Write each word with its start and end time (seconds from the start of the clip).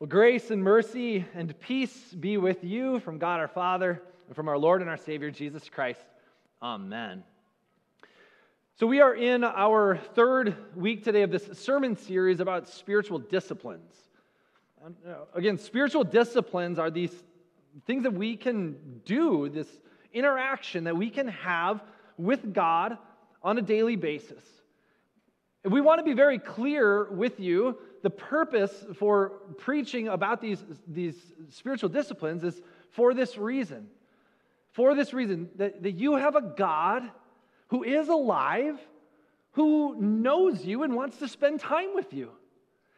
Well, 0.00 0.08
grace 0.08 0.50
and 0.50 0.62
mercy 0.62 1.26
and 1.34 1.60
peace 1.60 1.94
be 2.14 2.38
with 2.38 2.64
you 2.64 3.00
from 3.00 3.18
God 3.18 3.38
our 3.38 3.48
Father 3.48 4.00
and 4.28 4.34
from 4.34 4.48
our 4.48 4.56
Lord 4.56 4.80
and 4.80 4.88
our 4.88 4.96
Savior, 4.96 5.30
Jesus 5.30 5.68
Christ. 5.68 6.00
Amen. 6.62 7.22
So, 8.78 8.86
we 8.86 9.02
are 9.02 9.14
in 9.14 9.44
our 9.44 9.98
third 10.14 10.56
week 10.74 11.04
today 11.04 11.20
of 11.20 11.30
this 11.30 11.50
sermon 11.52 11.98
series 11.98 12.40
about 12.40 12.66
spiritual 12.66 13.18
disciplines. 13.18 13.92
Uh, 14.82 15.16
again, 15.34 15.58
spiritual 15.58 16.04
disciplines 16.04 16.78
are 16.78 16.90
these 16.90 17.12
things 17.86 18.04
that 18.04 18.14
we 18.14 18.38
can 18.38 19.02
do, 19.04 19.50
this 19.50 19.68
interaction 20.14 20.84
that 20.84 20.96
we 20.96 21.10
can 21.10 21.28
have 21.28 21.82
with 22.16 22.54
God 22.54 22.96
on 23.42 23.58
a 23.58 23.62
daily 23.62 23.96
basis. 23.96 24.44
We 25.62 25.82
want 25.82 25.98
to 25.98 26.04
be 26.04 26.14
very 26.14 26.38
clear 26.38 27.10
with 27.10 27.38
you 27.38 27.76
the 28.02 28.10
purpose 28.10 28.84
for 28.96 29.30
preaching 29.58 30.08
about 30.08 30.40
these, 30.40 30.62
these 30.86 31.16
spiritual 31.50 31.88
disciplines 31.88 32.44
is 32.44 32.60
for 32.90 33.14
this 33.14 33.36
reason. 33.36 33.88
For 34.72 34.94
this 34.94 35.12
reason, 35.12 35.50
that, 35.56 35.82
that 35.82 35.92
you 35.92 36.16
have 36.16 36.36
a 36.36 36.42
God 36.42 37.02
who 37.68 37.82
is 37.82 38.08
alive, 38.08 38.78
who 39.52 39.96
knows 40.00 40.64
you 40.64 40.82
and 40.82 40.94
wants 40.94 41.18
to 41.18 41.28
spend 41.28 41.60
time 41.60 41.94
with 41.94 42.12
you. 42.12 42.30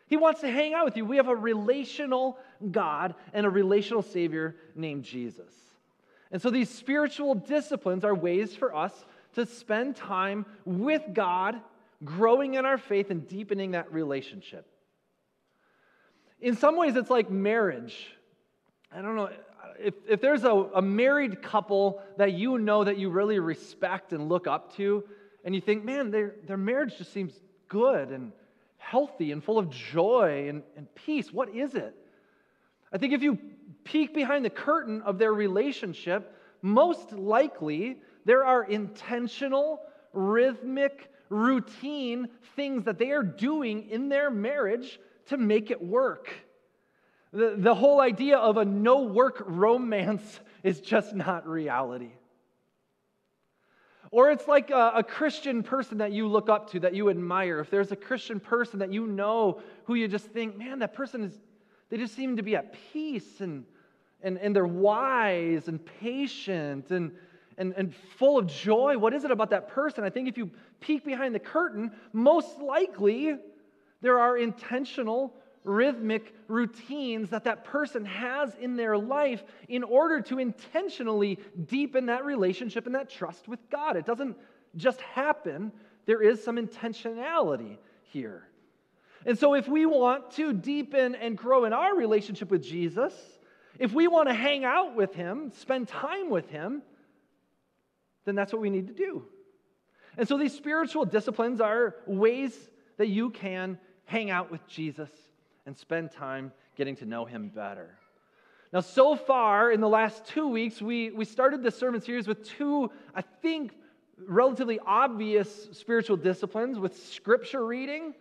He 0.06 0.16
wants 0.18 0.42
to 0.42 0.50
hang 0.50 0.74
out 0.74 0.84
with 0.84 0.96
you. 0.96 1.06
We 1.06 1.16
have 1.16 1.28
a 1.28 1.36
relational 1.36 2.38
God 2.70 3.14
and 3.32 3.46
a 3.46 3.50
relational 3.50 4.02
Savior 4.02 4.56
named 4.74 5.04
Jesus. 5.04 5.52
And 6.30 6.40
so 6.40 6.50
these 6.50 6.68
spiritual 6.68 7.34
disciplines 7.34 8.04
are 8.04 8.14
ways 8.14 8.54
for 8.54 8.74
us 8.74 8.92
to 9.34 9.46
spend 9.46 9.96
time 9.96 10.44
with 10.64 11.02
God, 11.12 11.60
growing 12.04 12.54
in 12.54 12.66
our 12.66 12.78
faith 12.78 13.10
and 13.10 13.26
deepening 13.26 13.70
that 13.70 13.92
relationship. 13.92 14.66
In 16.42 16.56
some 16.56 16.76
ways, 16.76 16.96
it's 16.96 17.08
like 17.08 17.30
marriage. 17.30 18.08
I 18.94 19.00
don't 19.00 19.16
know. 19.16 19.30
If, 19.78 19.94
if 20.08 20.20
there's 20.20 20.44
a, 20.44 20.50
a 20.50 20.82
married 20.82 21.40
couple 21.40 22.02
that 22.18 22.32
you 22.32 22.58
know 22.58 22.84
that 22.84 22.98
you 22.98 23.10
really 23.10 23.38
respect 23.38 24.12
and 24.12 24.28
look 24.28 24.46
up 24.46 24.76
to, 24.76 25.04
and 25.44 25.54
you 25.54 25.60
think, 25.60 25.84
man, 25.84 26.10
their, 26.10 26.34
their 26.46 26.56
marriage 26.56 26.98
just 26.98 27.12
seems 27.12 27.32
good 27.68 28.10
and 28.10 28.32
healthy 28.76 29.30
and 29.32 29.42
full 29.42 29.58
of 29.58 29.70
joy 29.70 30.48
and, 30.48 30.62
and 30.76 30.92
peace, 30.94 31.32
what 31.32 31.48
is 31.54 31.74
it? 31.74 31.94
I 32.92 32.98
think 32.98 33.12
if 33.12 33.22
you 33.22 33.38
peek 33.84 34.12
behind 34.12 34.44
the 34.44 34.50
curtain 34.50 35.00
of 35.02 35.18
their 35.18 35.32
relationship, 35.32 36.36
most 36.60 37.12
likely 37.12 37.98
there 38.24 38.44
are 38.44 38.64
intentional, 38.64 39.80
rhythmic, 40.12 41.10
routine 41.28 42.28
things 42.56 42.84
that 42.84 42.98
they 42.98 43.12
are 43.12 43.22
doing 43.22 43.88
in 43.88 44.08
their 44.08 44.30
marriage 44.30 45.00
to 45.26 45.36
make 45.36 45.70
it 45.70 45.82
work. 45.82 46.30
The, 47.32 47.54
the 47.56 47.74
whole 47.74 48.00
idea 48.00 48.36
of 48.36 48.56
a 48.58 48.64
no 48.64 49.02
work 49.02 49.42
romance 49.46 50.40
is 50.62 50.80
just 50.80 51.14
not 51.14 51.48
reality. 51.48 52.12
Or 54.10 54.30
it's 54.30 54.46
like 54.46 54.70
a, 54.70 54.92
a, 54.96 55.02
Christian 55.02 55.62
person 55.62 55.98
that 55.98 56.12
you 56.12 56.28
look 56.28 56.50
up 56.50 56.70
to, 56.72 56.80
that 56.80 56.94
you 56.94 57.08
admire. 57.08 57.60
If 57.60 57.70
there's 57.70 57.92
a 57.92 57.96
Christian 57.96 58.40
person 58.40 58.80
that 58.80 58.92
you 58.92 59.06
know 59.06 59.62
who 59.84 59.94
you 59.94 60.06
just 60.06 60.26
think, 60.26 60.58
man, 60.58 60.80
that 60.80 60.92
person 60.92 61.24
is, 61.24 61.32
they 61.88 61.96
just 61.96 62.14
seem 62.14 62.36
to 62.36 62.42
be 62.42 62.54
at 62.54 62.74
peace 62.92 63.40
and, 63.40 63.64
and, 64.22 64.36
and 64.36 64.54
they're 64.54 64.66
wise 64.66 65.68
and 65.68 65.80
patient 66.00 66.90
and, 66.90 67.12
and, 67.56 67.72
and 67.74 67.94
full 68.18 68.38
of 68.38 68.48
joy. 68.48 68.98
What 68.98 69.14
is 69.14 69.24
it 69.24 69.30
about 69.30 69.48
that 69.48 69.68
person? 69.68 70.04
I 70.04 70.10
think 70.10 70.28
if 70.28 70.36
you 70.36 70.50
peek 70.80 71.06
behind 71.06 71.34
the 71.34 71.40
curtain, 71.40 71.90
most 72.12 72.58
likely 72.58 73.36
there 74.02 74.18
are 74.18 74.36
intentional, 74.36 75.32
rhythmic 75.64 76.34
routines 76.48 77.30
that 77.30 77.44
that 77.44 77.64
person 77.64 78.04
has 78.04 78.54
in 78.56 78.76
their 78.76 78.98
life 78.98 79.42
in 79.68 79.84
order 79.84 80.20
to 80.20 80.38
intentionally 80.38 81.38
deepen 81.66 82.06
that 82.06 82.24
relationship 82.24 82.86
and 82.86 82.94
that 82.94 83.08
trust 83.08 83.48
with 83.48 83.60
God. 83.70 83.96
It 83.96 84.04
doesn't 84.04 84.36
just 84.76 85.00
happen, 85.00 85.72
there 86.06 86.20
is 86.20 86.42
some 86.42 86.56
intentionality 86.56 87.78
here. 88.02 88.48
And 89.24 89.38
so, 89.38 89.54
if 89.54 89.68
we 89.68 89.86
want 89.86 90.32
to 90.32 90.52
deepen 90.52 91.14
and 91.14 91.38
grow 91.38 91.64
in 91.64 91.72
our 91.72 91.94
relationship 91.94 92.50
with 92.50 92.64
Jesus, 92.64 93.14
if 93.78 93.92
we 93.92 94.08
want 94.08 94.28
to 94.28 94.34
hang 94.34 94.64
out 94.64 94.96
with 94.96 95.14
Him, 95.14 95.52
spend 95.56 95.86
time 95.86 96.28
with 96.28 96.48
Him, 96.50 96.82
then 98.24 98.34
that's 98.34 98.52
what 98.52 98.60
we 98.60 98.70
need 98.70 98.88
to 98.88 98.94
do. 98.94 99.24
And 100.16 100.26
so, 100.26 100.36
these 100.36 100.54
spiritual 100.54 101.04
disciplines 101.04 101.60
are 101.60 101.94
ways 102.06 102.52
that 102.96 103.08
you 103.08 103.30
can 103.30 103.78
hang 104.04 104.30
out 104.30 104.50
with 104.50 104.66
Jesus 104.66 105.10
and 105.66 105.76
spend 105.76 106.10
time 106.10 106.52
getting 106.76 106.96
to 106.96 107.06
know 107.06 107.24
him 107.24 107.50
better. 107.54 107.98
Now, 108.72 108.80
so 108.80 109.16
far 109.16 109.70
in 109.70 109.80
the 109.80 109.88
last 109.88 110.24
two 110.24 110.48
weeks, 110.48 110.80
we, 110.80 111.10
we 111.10 111.24
started 111.24 111.62
this 111.62 111.76
sermon 111.76 112.00
series 112.00 112.26
with 112.26 112.42
two, 112.42 112.90
I 113.14 113.20
think, 113.20 113.72
relatively 114.26 114.78
obvious 114.86 115.68
spiritual 115.72 116.16
disciplines 116.16 116.78
with 116.78 116.96
scripture 116.96 117.66
reading 117.66 118.14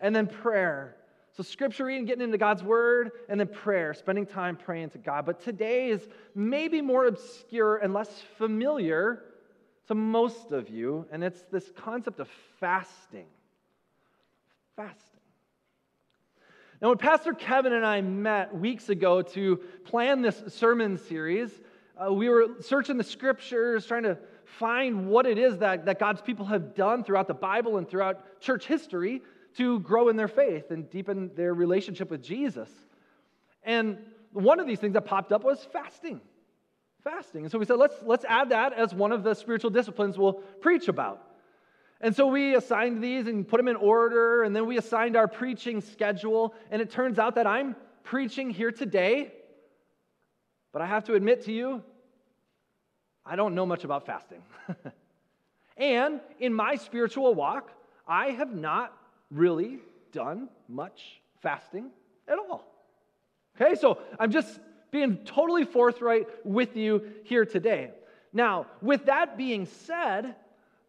and 0.00 0.14
then 0.14 0.26
prayer. 0.26 0.96
So, 1.36 1.42
scripture 1.42 1.86
reading, 1.86 2.04
getting 2.04 2.22
into 2.22 2.38
God's 2.38 2.62
word, 2.62 3.10
and 3.28 3.40
then 3.40 3.48
prayer, 3.48 3.92
spending 3.92 4.24
time 4.24 4.56
praying 4.56 4.90
to 4.90 4.98
God. 4.98 5.26
But 5.26 5.40
today 5.40 5.88
is 5.88 6.06
maybe 6.34 6.80
more 6.80 7.06
obscure 7.06 7.78
and 7.78 7.92
less 7.92 8.22
familiar 8.38 9.24
to 9.88 9.94
most 9.94 10.52
of 10.52 10.68
you, 10.68 11.06
and 11.10 11.24
it's 11.24 11.42
this 11.50 11.72
concept 11.76 12.20
of 12.20 12.28
fasting. 12.60 13.26
Fasting. 14.76 15.13
Now, 16.82 16.88
when 16.88 16.98
Pastor 16.98 17.32
Kevin 17.32 17.72
and 17.72 17.86
I 17.86 18.00
met 18.00 18.54
weeks 18.54 18.88
ago 18.88 19.22
to 19.22 19.56
plan 19.84 20.22
this 20.22 20.42
sermon 20.48 20.98
series, 20.98 21.50
uh, 21.96 22.12
we 22.12 22.28
were 22.28 22.46
searching 22.60 22.96
the 22.96 23.04
scriptures, 23.04 23.86
trying 23.86 24.02
to 24.02 24.18
find 24.44 25.08
what 25.08 25.26
it 25.26 25.38
is 25.38 25.58
that, 25.58 25.84
that 25.86 25.98
God's 25.98 26.20
people 26.20 26.46
have 26.46 26.74
done 26.74 27.04
throughout 27.04 27.28
the 27.28 27.34
Bible 27.34 27.78
and 27.78 27.88
throughout 27.88 28.40
church 28.40 28.66
history 28.66 29.22
to 29.56 29.78
grow 29.80 30.08
in 30.08 30.16
their 30.16 30.28
faith 30.28 30.70
and 30.70 30.90
deepen 30.90 31.30
their 31.36 31.54
relationship 31.54 32.10
with 32.10 32.22
Jesus. 32.22 32.68
And 33.62 33.98
one 34.32 34.58
of 34.58 34.66
these 34.66 34.80
things 34.80 34.94
that 34.94 35.02
popped 35.02 35.32
up 35.32 35.44
was 35.44 35.64
fasting. 35.72 36.20
Fasting. 37.04 37.42
And 37.42 37.52
so 37.52 37.58
we 37.58 37.64
said, 37.64 37.78
let's, 37.78 37.96
let's 38.02 38.24
add 38.24 38.48
that 38.48 38.72
as 38.72 38.92
one 38.92 39.12
of 39.12 39.22
the 39.22 39.34
spiritual 39.34 39.70
disciplines 39.70 40.18
we'll 40.18 40.32
preach 40.32 40.88
about. 40.88 41.22
And 42.04 42.14
so 42.14 42.26
we 42.26 42.54
assigned 42.54 43.02
these 43.02 43.26
and 43.28 43.48
put 43.48 43.56
them 43.56 43.66
in 43.66 43.76
order, 43.76 44.42
and 44.42 44.54
then 44.54 44.66
we 44.66 44.76
assigned 44.76 45.16
our 45.16 45.26
preaching 45.26 45.80
schedule. 45.80 46.54
And 46.70 46.82
it 46.82 46.90
turns 46.90 47.18
out 47.18 47.36
that 47.36 47.46
I'm 47.46 47.74
preaching 48.02 48.50
here 48.50 48.70
today, 48.70 49.32
but 50.70 50.82
I 50.82 50.86
have 50.86 51.04
to 51.04 51.14
admit 51.14 51.46
to 51.46 51.52
you, 51.52 51.82
I 53.24 53.36
don't 53.36 53.54
know 53.54 53.64
much 53.64 53.84
about 53.84 54.04
fasting. 54.04 54.42
and 55.78 56.20
in 56.38 56.52
my 56.52 56.76
spiritual 56.76 57.34
walk, 57.34 57.72
I 58.06 58.32
have 58.32 58.54
not 58.54 58.94
really 59.30 59.78
done 60.12 60.50
much 60.68 61.22
fasting 61.40 61.88
at 62.28 62.38
all. 62.38 62.66
Okay, 63.58 63.76
so 63.76 63.98
I'm 64.20 64.30
just 64.30 64.60
being 64.90 65.24
totally 65.24 65.64
forthright 65.64 66.26
with 66.44 66.76
you 66.76 67.14
here 67.22 67.46
today. 67.46 67.92
Now, 68.30 68.66
with 68.82 69.06
that 69.06 69.38
being 69.38 69.64
said, 69.64 70.34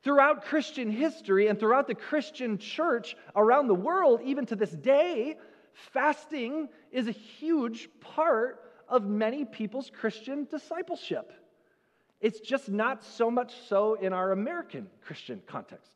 Throughout 0.05 0.45
Christian 0.45 0.91
history 0.91 1.47
and 1.47 1.59
throughout 1.59 1.87
the 1.87 1.95
Christian 1.95 2.59
church 2.59 3.17
around 3.35 3.67
the 3.67 3.73
world, 3.75 4.21
even 4.23 4.45
to 4.45 4.55
this 4.55 4.69
day, 4.69 5.35
fasting 5.91 6.69
is 6.91 7.07
a 7.07 7.11
huge 7.11 7.89
part 8.01 8.61
of 8.87 9.03
many 9.03 9.45
people's 9.45 9.89
Christian 9.89 10.45
discipleship. 10.45 11.33
It's 12.21 12.39
just 12.39 12.69
not 12.69 13.03
so 13.03 13.31
much 13.31 13.55
so 13.67 13.95
in 13.95 14.13
our 14.13 14.31
American 14.31 14.87
Christian 15.01 15.41
context. 15.47 15.91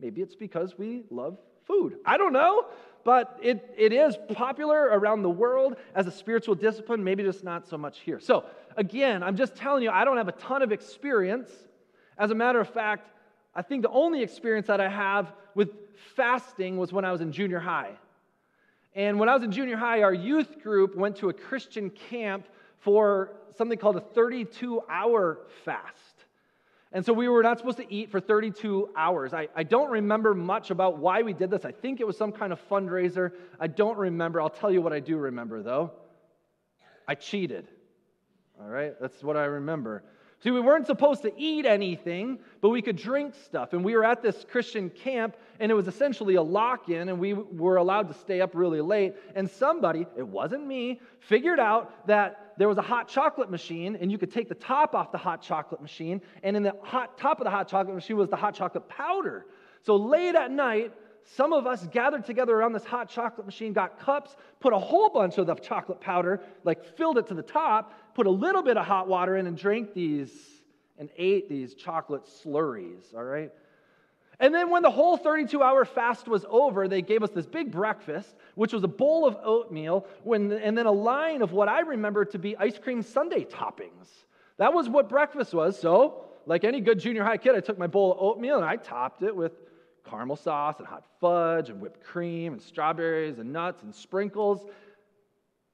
Maybe 0.00 0.22
it's 0.22 0.34
because 0.34 0.78
we 0.78 1.02
love 1.10 1.36
food. 1.66 1.98
I 2.06 2.16
don't 2.16 2.32
know, 2.32 2.68
but 3.04 3.38
it, 3.42 3.74
it 3.76 3.92
is 3.92 4.16
popular 4.32 4.82
around 4.82 5.20
the 5.20 5.30
world 5.30 5.76
as 5.94 6.06
a 6.06 6.10
spiritual 6.10 6.54
discipline, 6.54 7.04
maybe 7.04 7.22
just 7.22 7.44
not 7.44 7.68
so 7.68 7.76
much 7.76 8.00
here. 8.00 8.18
So, 8.18 8.46
again, 8.78 9.22
I'm 9.22 9.36
just 9.36 9.54
telling 9.56 9.82
you, 9.82 9.90
I 9.90 10.06
don't 10.06 10.16
have 10.16 10.28
a 10.28 10.32
ton 10.32 10.62
of 10.62 10.72
experience. 10.72 11.50
As 12.16 12.30
a 12.30 12.34
matter 12.34 12.58
of 12.58 12.70
fact, 12.70 13.08
I 13.54 13.62
think 13.62 13.82
the 13.82 13.90
only 13.90 14.22
experience 14.22 14.66
that 14.68 14.80
I 14.80 14.88
have 14.88 15.32
with 15.54 15.70
fasting 16.16 16.76
was 16.76 16.92
when 16.92 17.04
I 17.04 17.12
was 17.12 17.20
in 17.20 17.32
junior 17.32 17.60
high. 17.60 17.92
And 18.94 19.18
when 19.18 19.28
I 19.28 19.34
was 19.34 19.42
in 19.42 19.52
junior 19.52 19.76
high, 19.76 20.02
our 20.02 20.12
youth 20.12 20.62
group 20.62 20.96
went 20.96 21.16
to 21.16 21.28
a 21.28 21.32
Christian 21.32 21.90
camp 21.90 22.46
for 22.80 23.32
something 23.56 23.78
called 23.78 23.96
a 23.96 24.00
32 24.00 24.82
hour 24.88 25.38
fast. 25.64 26.12
And 26.94 27.04
so 27.04 27.12
we 27.14 27.26
were 27.28 27.42
not 27.42 27.58
supposed 27.58 27.78
to 27.78 27.90
eat 27.92 28.10
for 28.10 28.20
32 28.20 28.90
hours. 28.94 29.32
I, 29.32 29.48
I 29.56 29.62
don't 29.62 29.90
remember 29.90 30.34
much 30.34 30.70
about 30.70 30.98
why 30.98 31.22
we 31.22 31.32
did 31.32 31.50
this. 31.50 31.64
I 31.64 31.72
think 31.72 32.00
it 32.00 32.06
was 32.06 32.18
some 32.18 32.32
kind 32.32 32.52
of 32.52 32.60
fundraiser. 32.68 33.32
I 33.58 33.66
don't 33.66 33.96
remember. 33.96 34.42
I'll 34.42 34.50
tell 34.50 34.70
you 34.70 34.82
what 34.82 34.92
I 34.92 35.00
do 35.00 35.16
remember, 35.16 35.62
though. 35.62 35.92
I 37.08 37.14
cheated. 37.14 37.66
All 38.60 38.68
right? 38.68 38.94
That's 39.00 39.22
what 39.22 39.38
I 39.38 39.44
remember. 39.44 40.04
See, 40.42 40.50
we 40.50 40.58
weren't 40.58 40.88
supposed 40.88 41.22
to 41.22 41.32
eat 41.36 41.66
anything, 41.66 42.40
but 42.60 42.70
we 42.70 42.82
could 42.82 42.96
drink 42.96 43.34
stuff. 43.44 43.74
And 43.74 43.84
we 43.84 43.94
were 43.94 44.04
at 44.04 44.22
this 44.22 44.44
Christian 44.50 44.90
camp, 44.90 45.36
and 45.60 45.70
it 45.70 45.74
was 45.74 45.86
essentially 45.86 46.34
a 46.34 46.42
lock 46.42 46.88
in, 46.88 47.08
and 47.08 47.20
we 47.20 47.32
were 47.32 47.76
allowed 47.76 48.08
to 48.08 48.14
stay 48.14 48.40
up 48.40 48.50
really 48.54 48.80
late. 48.80 49.14
And 49.36 49.48
somebody, 49.48 50.04
it 50.16 50.26
wasn't 50.26 50.66
me, 50.66 51.00
figured 51.20 51.60
out 51.60 52.08
that 52.08 52.54
there 52.58 52.66
was 52.66 52.76
a 52.76 52.82
hot 52.82 53.06
chocolate 53.06 53.50
machine, 53.52 53.96
and 54.00 54.10
you 54.10 54.18
could 54.18 54.32
take 54.32 54.48
the 54.48 54.56
top 54.56 54.96
off 54.96 55.12
the 55.12 55.18
hot 55.18 55.42
chocolate 55.42 55.80
machine, 55.80 56.20
and 56.42 56.56
in 56.56 56.64
the 56.64 56.74
hot 56.82 57.16
top 57.16 57.38
of 57.38 57.44
the 57.44 57.50
hot 57.50 57.68
chocolate 57.68 57.94
machine 57.94 58.16
was 58.16 58.28
the 58.28 58.36
hot 58.36 58.54
chocolate 58.54 58.88
powder. 58.88 59.46
So 59.84 59.94
late 59.94 60.34
at 60.34 60.50
night, 60.50 60.92
some 61.24 61.52
of 61.52 61.66
us 61.66 61.86
gathered 61.86 62.24
together 62.26 62.54
around 62.54 62.72
this 62.72 62.84
hot 62.84 63.08
chocolate 63.08 63.46
machine, 63.46 63.72
got 63.72 63.98
cups, 63.98 64.36
put 64.60 64.72
a 64.72 64.78
whole 64.78 65.08
bunch 65.08 65.38
of 65.38 65.46
the 65.46 65.54
chocolate 65.54 66.00
powder, 66.00 66.40
like 66.64 66.84
filled 66.96 67.18
it 67.18 67.28
to 67.28 67.34
the 67.34 67.42
top, 67.42 68.14
put 68.14 68.26
a 68.26 68.30
little 68.30 68.62
bit 68.62 68.76
of 68.76 68.84
hot 68.84 69.08
water 69.08 69.36
in, 69.36 69.46
and 69.46 69.56
drank 69.56 69.94
these 69.94 70.30
and 70.98 71.08
ate 71.16 71.48
these 71.48 71.74
chocolate 71.74 72.24
slurries, 72.44 73.14
all 73.14 73.24
right? 73.24 73.50
And 74.38 74.54
then 74.54 74.70
when 74.70 74.82
the 74.82 74.90
whole 74.90 75.16
32 75.16 75.62
hour 75.62 75.84
fast 75.84 76.26
was 76.26 76.44
over, 76.48 76.88
they 76.88 77.02
gave 77.02 77.22
us 77.22 77.30
this 77.30 77.46
big 77.46 77.70
breakfast, 77.70 78.34
which 78.56 78.72
was 78.72 78.82
a 78.82 78.88
bowl 78.88 79.26
of 79.26 79.36
oatmeal, 79.42 80.06
when, 80.24 80.52
and 80.52 80.76
then 80.76 80.86
a 80.86 80.92
line 80.92 81.42
of 81.42 81.52
what 81.52 81.68
I 81.68 81.80
remember 81.80 82.24
to 82.26 82.38
be 82.38 82.56
ice 82.56 82.78
cream 82.78 83.02
sundae 83.02 83.44
toppings. 83.44 84.08
That 84.58 84.74
was 84.74 84.88
what 84.88 85.08
breakfast 85.08 85.54
was. 85.54 85.78
So, 85.78 86.24
like 86.46 86.64
any 86.64 86.80
good 86.80 86.98
junior 86.98 87.22
high 87.22 87.36
kid, 87.36 87.54
I 87.54 87.60
took 87.60 87.78
my 87.78 87.86
bowl 87.86 88.12
of 88.12 88.18
oatmeal 88.20 88.56
and 88.56 88.64
I 88.64 88.76
topped 88.76 89.22
it 89.22 89.34
with 89.34 89.52
caramel 90.08 90.36
sauce 90.36 90.76
and 90.78 90.86
hot 90.86 91.04
fudge 91.20 91.70
and 91.70 91.80
whipped 91.80 92.02
cream 92.02 92.52
and 92.52 92.62
strawberries 92.62 93.38
and 93.38 93.52
nuts 93.52 93.82
and 93.82 93.94
sprinkles. 93.94 94.66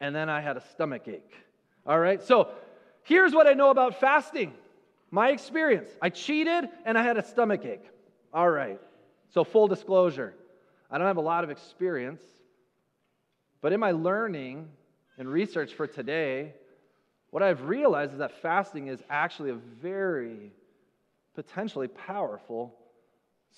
And 0.01 0.15
then 0.15 0.29
I 0.29 0.41
had 0.41 0.57
a 0.57 0.63
stomach 0.73 1.09
ache. 1.09 1.35
All 1.87 1.99
right, 1.99 2.23
so 2.23 2.49
here's 3.03 3.35
what 3.35 3.47
I 3.47 3.55
know 3.55 3.71
about 3.71 4.01
fasting 4.01 4.53
my 5.11 5.31
experience. 5.31 5.91
I 6.03 6.11
cheated 6.11 6.69
and 6.85 6.99
I 6.99 7.03
had 7.03 7.17
a 7.17 7.25
stomach 7.25 7.65
ache. 7.65 7.89
All 8.33 8.51
right, 8.51 8.79
so 9.31 9.43
full 9.43 9.69
disclosure, 9.69 10.35
I 10.91 10.99
don't 10.99 11.07
have 11.07 11.17
a 11.17 11.23
lot 11.23 11.45
of 11.45 11.51
experience, 11.51 12.23
but 13.63 13.73
in 13.73 13.81
my 13.81 13.93
learning 13.93 14.69
and 15.17 15.29
research 15.29 15.75
for 15.75 15.87
today, 15.87 16.53
what 17.31 17.43
I've 17.43 17.63
realized 17.63 18.13
is 18.13 18.19
that 18.19 18.41
fasting 18.43 18.89
is 18.89 19.03
actually 19.11 19.51
a 19.51 19.55
very 19.55 20.53
potentially 21.35 21.89
powerful 21.89 22.75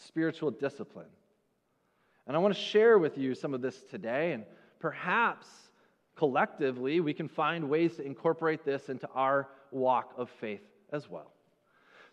spiritual 0.06 0.50
discipline. 0.50 1.06
And 2.26 2.36
I 2.36 2.40
want 2.40 2.54
to 2.54 2.60
share 2.60 2.98
with 2.98 3.18
you 3.18 3.34
some 3.34 3.54
of 3.54 3.60
this 3.60 3.82
today, 3.82 4.32
and 4.32 4.44
perhaps 4.78 5.46
collectively 6.16 7.00
we 7.00 7.14
can 7.14 7.28
find 7.28 7.68
ways 7.68 7.96
to 7.96 8.04
incorporate 8.04 8.64
this 8.64 8.88
into 8.88 9.08
our 9.14 9.48
walk 9.70 10.12
of 10.16 10.28
faith 10.28 10.62
as 10.92 11.08
well. 11.08 11.32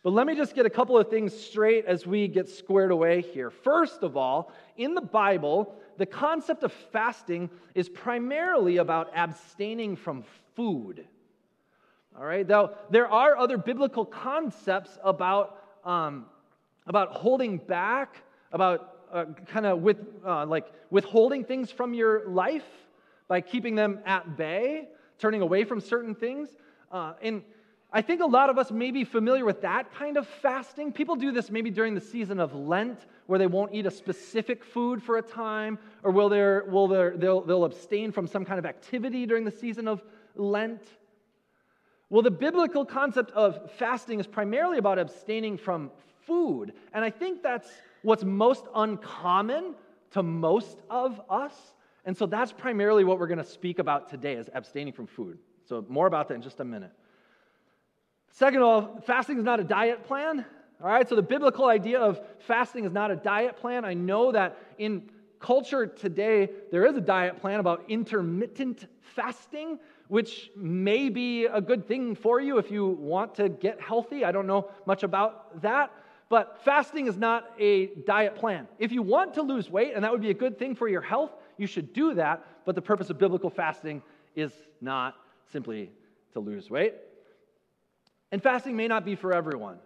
But 0.03 0.13
let 0.13 0.27
me 0.27 0.35
just 0.35 0.55
get 0.55 0.65
a 0.65 0.69
couple 0.69 0.97
of 0.97 1.09
things 1.09 1.37
straight 1.37 1.85
as 1.85 2.05
we 2.05 2.27
get 2.27 2.47
squared 2.47 2.91
away 2.91 3.21
here. 3.21 3.49
First 3.49 4.03
of 4.03 4.15
all, 4.15 4.53
in 4.77 4.93
the 4.93 5.01
Bible, 5.01 5.75
the 5.97 6.05
concept 6.05 6.63
of 6.63 6.71
fasting 6.71 7.49
is 7.75 7.89
primarily 7.89 8.77
about 8.77 9.11
abstaining 9.13 9.95
from 9.95 10.23
food. 10.55 11.05
All 12.17 12.25
right, 12.25 12.47
though 12.47 12.75
there 12.89 13.07
are 13.07 13.37
other 13.37 13.57
biblical 13.57 14.05
concepts 14.05 14.97
about 15.03 15.61
um, 15.83 16.25
about 16.87 17.11
holding 17.11 17.57
back, 17.57 18.23
about 18.51 18.95
uh, 19.11 19.25
kind 19.45 19.65
of 19.65 19.79
with, 19.79 19.97
uh, 20.25 20.45
like 20.45 20.65
withholding 20.89 21.43
things 21.43 21.71
from 21.71 21.93
your 21.93 22.27
life 22.27 22.65
by 23.27 23.41
keeping 23.41 23.75
them 23.75 23.99
at 24.05 24.37
bay, 24.37 24.87
turning 25.19 25.41
away 25.41 25.63
from 25.63 25.79
certain 25.79 26.15
things. 26.15 26.49
Uh, 26.91 27.13
and 27.21 27.43
I 27.91 28.01
think 28.01 28.21
a 28.21 28.25
lot 28.25 28.49
of 28.49 28.57
us 28.57 28.71
may 28.71 28.91
be 28.91 29.03
familiar 29.03 29.45
with 29.45 29.61
that 29.61 29.93
kind 29.93 30.17
of 30.17 30.27
fasting. 30.27 30.91
People 30.91 31.15
do 31.15 31.31
this 31.31 31.49
maybe 31.49 31.69
during 31.69 31.95
the 31.95 32.01
season 32.01 32.39
of 32.39 32.53
Lent, 32.53 33.05
where 33.27 33.39
they 33.39 33.47
won't 33.47 33.73
eat 33.73 33.85
a 33.85 33.91
specific 33.91 34.63
food 34.63 35.01
for 35.01 35.17
a 35.17 35.21
time, 35.21 35.79
or 36.03 36.11
will, 36.11 36.29
will 36.29 36.87
they'll, 37.17 37.41
they'll 37.41 37.65
abstain 37.65 38.11
from 38.11 38.27
some 38.27 38.43
kind 38.43 38.59
of 38.59 38.65
activity 38.65 39.25
during 39.25 39.45
the 39.45 39.51
season 39.51 39.87
of 39.87 40.03
Lent. 40.35 40.83
Well, 42.09 42.21
the 42.21 42.31
biblical 42.31 42.85
concept 42.85 43.31
of 43.31 43.71
fasting 43.71 44.19
is 44.19 44.27
primarily 44.27 44.77
about 44.77 44.99
abstaining 44.99 45.57
from 45.57 45.91
food. 46.27 46.73
And 46.93 47.03
I 47.03 47.09
think 47.09 47.41
that's 47.41 47.67
what's 48.03 48.23
most 48.23 48.65
uncommon 48.75 49.73
to 50.11 50.21
most 50.21 50.77
of 50.89 51.19
us. 51.29 51.53
And 52.05 52.15
so 52.15 52.25
that's 52.25 52.51
primarily 52.51 53.03
what 53.03 53.19
we're 53.19 53.27
going 53.27 53.39
to 53.39 53.43
speak 53.43 53.79
about 53.79 54.09
today 54.09 54.33
is 54.33 54.49
abstaining 54.53 54.93
from 54.93 55.07
food. 55.07 55.39
So 55.65 55.83
more 55.89 56.07
about 56.07 56.27
that 56.27 56.35
in 56.35 56.41
just 56.41 56.59
a 56.59 56.65
minute. 56.65 56.91
Second 58.31 58.61
of 58.61 58.67
all, 58.67 59.01
fasting 59.05 59.37
is 59.37 59.43
not 59.43 59.59
a 59.59 59.63
diet 59.63 60.03
plan. 60.03 60.45
All 60.81 60.89
right, 60.89 61.09
so 61.09 61.15
the 61.15 61.23
biblical 61.23 61.65
idea 61.65 61.99
of 61.99 62.21
fasting 62.39 62.85
is 62.85 62.91
not 62.91 63.09
a 63.09 63.15
diet 63.15 63.57
plan. 63.57 63.83
I 63.83 63.95
know 63.95 64.31
that 64.31 64.57
in 64.77 65.09
culture 65.39 65.87
today, 65.87 66.49
there 66.71 66.85
is 66.85 66.95
a 66.95 67.01
diet 67.01 67.41
plan 67.41 67.59
about 67.59 67.85
intermittent 67.89 68.85
fasting, 69.01 69.79
which 70.07 70.51
may 70.55 71.09
be 71.09 71.45
a 71.45 71.59
good 71.59 71.87
thing 71.87 72.15
for 72.15 72.39
you 72.39 72.57
if 72.57 72.69
you 72.69 72.87
want 72.87 73.35
to 73.35 73.49
get 73.49 73.81
healthy. 73.81 74.23
I 74.23 74.31
don't 74.31 74.47
know 74.47 74.69
much 74.85 75.03
about 75.03 75.61
that. 75.63 75.91
But 76.29 76.63
fasting 76.63 77.07
is 77.07 77.17
not 77.17 77.49
a 77.57 77.87
diet 78.05 78.35
plan. 78.35 78.67
If 78.79 78.91
you 78.91 79.01
want 79.01 79.35
to 79.35 79.41
lose 79.41 79.69
weight, 79.69 79.93
and 79.95 80.03
that 80.03 80.11
would 80.11 80.21
be 80.21 80.29
a 80.29 80.35
good 80.35 80.59
thing 80.59 80.75
for 80.75 80.87
your 80.87 81.01
health, 81.01 81.31
you 81.57 81.67
should 81.67 81.93
do 81.93 82.13
that. 82.15 82.45
But 82.65 82.75
the 82.75 82.81
purpose 82.81 83.09
of 83.09 83.17
biblical 83.17 83.49
fasting 83.49 84.01
is 84.35 84.51
not 84.81 85.15
simply 85.51 85.89
to 86.33 86.39
lose 86.39 86.69
weight. 86.69 86.95
And 88.31 88.43
fasting 88.43 88.75
may 88.75 88.87
not 88.87 89.05
be 89.05 89.15
for 89.15 89.33
everyone. 89.33 89.77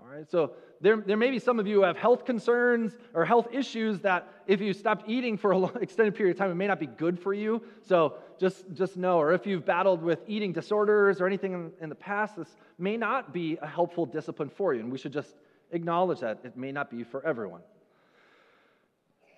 All 0.00 0.10
right, 0.10 0.28
so 0.30 0.52
there, 0.80 0.96
there 0.96 1.16
may 1.16 1.30
be 1.30 1.38
some 1.38 1.58
of 1.58 1.66
you 1.66 1.76
who 1.76 1.82
have 1.82 1.96
health 1.96 2.24
concerns 2.24 2.96
or 3.14 3.24
health 3.24 3.48
issues 3.52 4.00
that 4.00 4.28
if 4.46 4.60
you 4.60 4.72
stopped 4.72 5.08
eating 5.08 5.38
for 5.38 5.52
an 5.52 5.70
extended 5.80 6.14
period 6.14 6.36
of 6.36 6.38
time, 6.38 6.50
it 6.50 6.56
may 6.56 6.66
not 6.66 6.80
be 6.80 6.86
good 6.86 7.18
for 7.18 7.32
you. 7.32 7.62
So 7.82 8.14
just, 8.38 8.64
just 8.74 8.96
know. 8.96 9.18
Or 9.18 9.32
if 9.32 9.46
you've 9.46 9.64
battled 9.64 10.02
with 10.02 10.20
eating 10.26 10.52
disorders 10.52 11.20
or 11.20 11.26
anything 11.26 11.52
in, 11.52 11.72
in 11.80 11.88
the 11.88 11.94
past, 11.94 12.36
this 12.36 12.56
may 12.78 12.96
not 12.96 13.32
be 13.32 13.58
a 13.62 13.66
helpful 13.66 14.04
discipline 14.04 14.50
for 14.50 14.74
you. 14.74 14.80
And 14.80 14.90
we 14.90 14.98
should 14.98 15.12
just 15.12 15.34
acknowledge 15.74 16.20
that 16.20 16.40
it 16.44 16.56
may 16.56 16.72
not 16.72 16.90
be 16.90 17.04
for 17.04 17.24
everyone. 17.26 17.60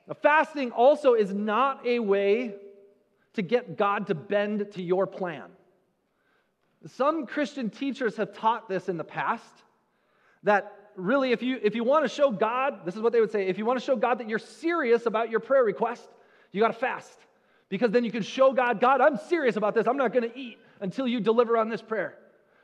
Now, 0.06 0.14
fasting 0.14 0.70
also 0.70 1.14
is 1.14 1.32
not 1.32 1.84
a 1.84 1.98
way 1.98 2.54
to 3.34 3.42
get 3.42 3.76
God 3.76 4.06
to 4.06 4.14
bend 4.14 4.72
to 4.72 4.82
your 4.82 5.06
plan. 5.06 5.44
Some 6.86 7.26
Christian 7.26 7.70
teachers 7.70 8.16
have 8.16 8.32
taught 8.32 8.68
this 8.68 8.88
in 8.88 8.96
the 8.96 9.04
past 9.04 9.64
that 10.44 10.90
really, 10.94 11.32
if 11.32 11.42
you, 11.42 11.58
if 11.62 11.74
you 11.74 11.82
want 11.82 12.04
to 12.04 12.08
show 12.08 12.30
God, 12.30 12.84
this 12.84 12.94
is 12.94 13.02
what 13.02 13.12
they 13.12 13.20
would 13.20 13.32
say 13.32 13.48
if 13.48 13.58
you 13.58 13.64
want 13.64 13.78
to 13.78 13.84
show 13.84 13.96
God 13.96 14.18
that 14.18 14.28
you're 14.28 14.38
serious 14.38 15.06
about 15.06 15.30
your 15.30 15.40
prayer 15.40 15.64
request, 15.64 16.08
you 16.52 16.60
got 16.60 16.68
to 16.68 16.74
fast. 16.78 17.18
Because 17.68 17.90
then 17.90 18.04
you 18.04 18.12
can 18.12 18.22
show 18.22 18.52
God, 18.52 18.80
God, 18.80 19.00
I'm 19.00 19.16
serious 19.16 19.56
about 19.56 19.74
this. 19.74 19.88
I'm 19.88 19.96
not 19.96 20.12
going 20.12 20.30
to 20.30 20.38
eat 20.38 20.58
until 20.80 21.08
you 21.08 21.18
deliver 21.18 21.56
on 21.56 21.68
this 21.68 21.82
prayer. 21.82 22.14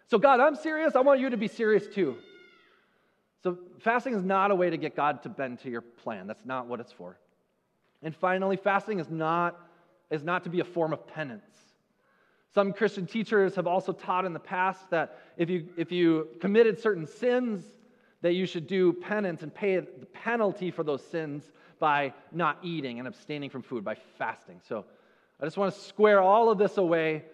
So, 0.06 0.18
God, 0.18 0.38
I'm 0.38 0.54
serious. 0.54 0.94
I 0.94 1.00
want 1.00 1.18
you 1.18 1.30
to 1.30 1.36
be 1.36 1.48
serious 1.48 1.88
too. 1.88 2.16
So, 3.42 3.58
fasting 3.80 4.14
is 4.14 4.22
not 4.22 4.50
a 4.50 4.54
way 4.54 4.70
to 4.70 4.76
get 4.76 4.94
God 4.94 5.22
to 5.24 5.28
bend 5.28 5.58
to 5.60 5.70
your 5.70 5.80
plan. 5.80 6.26
That's 6.26 6.44
not 6.44 6.68
what 6.68 6.78
it's 6.78 6.92
for. 6.92 7.18
And 8.02 8.14
finally, 8.14 8.56
fasting 8.56 9.00
is 9.00 9.10
not, 9.10 9.58
is 10.10 10.22
not 10.22 10.44
to 10.44 10.50
be 10.50 10.60
a 10.60 10.64
form 10.64 10.92
of 10.92 11.06
penance. 11.06 11.44
Some 12.54 12.72
Christian 12.72 13.06
teachers 13.06 13.54
have 13.56 13.66
also 13.66 13.92
taught 13.92 14.24
in 14.24 14.32
the 14.32 14.40
past 14.40 14.90
that 14.90 15.18
if 15.36 15.48
you, 15.48 15.68
if 15.76 15.90
you 15.90 16.28
committed 16.40 16.78
certain 16.78 17.06
sins, 17.06 17.64
that 18.20 18.34
you 18.34 18.46
should 18.46 18.66
do 18.66 18.92
penance 18.92 19.42
and 19.42 19.52
pay 19.52 19.76
the 19.78 20.06
penalty 20.12 20.70
for 20.70 20.84
those 20.84 21.02
sins 21.04 21.50
by 21.78 22.12
not 22.30 22.58
eating 22.62 22.98
and 22.98 23.08
abstaining 23.08 23.50
from 23.50 23.62
food, 23.62 23.84
by 23.84 23.96
fasting. 24.18 24.60
So 24.68 24.84
I 25.40 25.44
just 25.44 25.56
want 25.56 25.74
to 25.74 25.80
square 25.80 26.20
all 26.20 26.50
of 26.50 26.58
this 26.58 26.76
away 26.76 27.24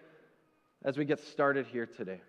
as 0.83 0.97
we 0.97 1.05
get 1.05 1.19
started 1.19 1.67
here 1.67 1.85
today. 1.85 2.21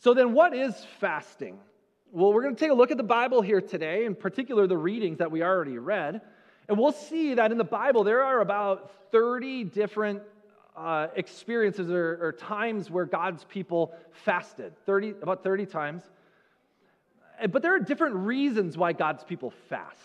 So, 0.00 0.14
then 0.14 0.32
what 0.32 0.54
is 0.54 0.74
fasting? 0.98 1.58
Well, 2.10 2.32
we're 2.32 2.42
going 2.42 2.56
to 2.56 2.58
take 2.58 2.70
a 2.70 2.74
look 2.74 2.90
at 2.90 2.96
the 2.96 3.02
Bible 3.02 3.42
here 3.42 3.60
today, 3.60 4.06
in 4.06 4.14
particular 4.14 4.66
the 4.66 4.76
readings 4.76 5.18
that 5.18 5.30
we 5.30 5.42
already 5.42 5.76
read. 5.76 6.22
And 6.68 6.78
we'll 6.78 6.92
see 6.92 7.34
that 7.34 7.52
in 7.52 7.58
the 7.58 7.64
Bible 7.64 8.02
there 8.02 8.24
are 8.24 8.40
about 8.40 8.90
30 9.12 9.64
different 9.64 10.22
uh, 10.74 11.08
experiences 11.16 11.90
or, 11.90 12.18
or, 12.22 12.32
times 12.32 12.90
where 12.90 13.04
God's 13.04 13.44
people 13.44 13.92
fasted. 14.24 14.72
30, 14.86 15.16
about 15.20 15.44
30 15.44 15.66
times. 15.66 16.02
But 17.50 17.60
there 17.60 17.74
are 17.74 17.80
different 17.80 18.14
reasons 18.14 18.78
why 18.78 18.94
God's 18.94 19.22
people 19.22 19.52
fast. 19.68 19.98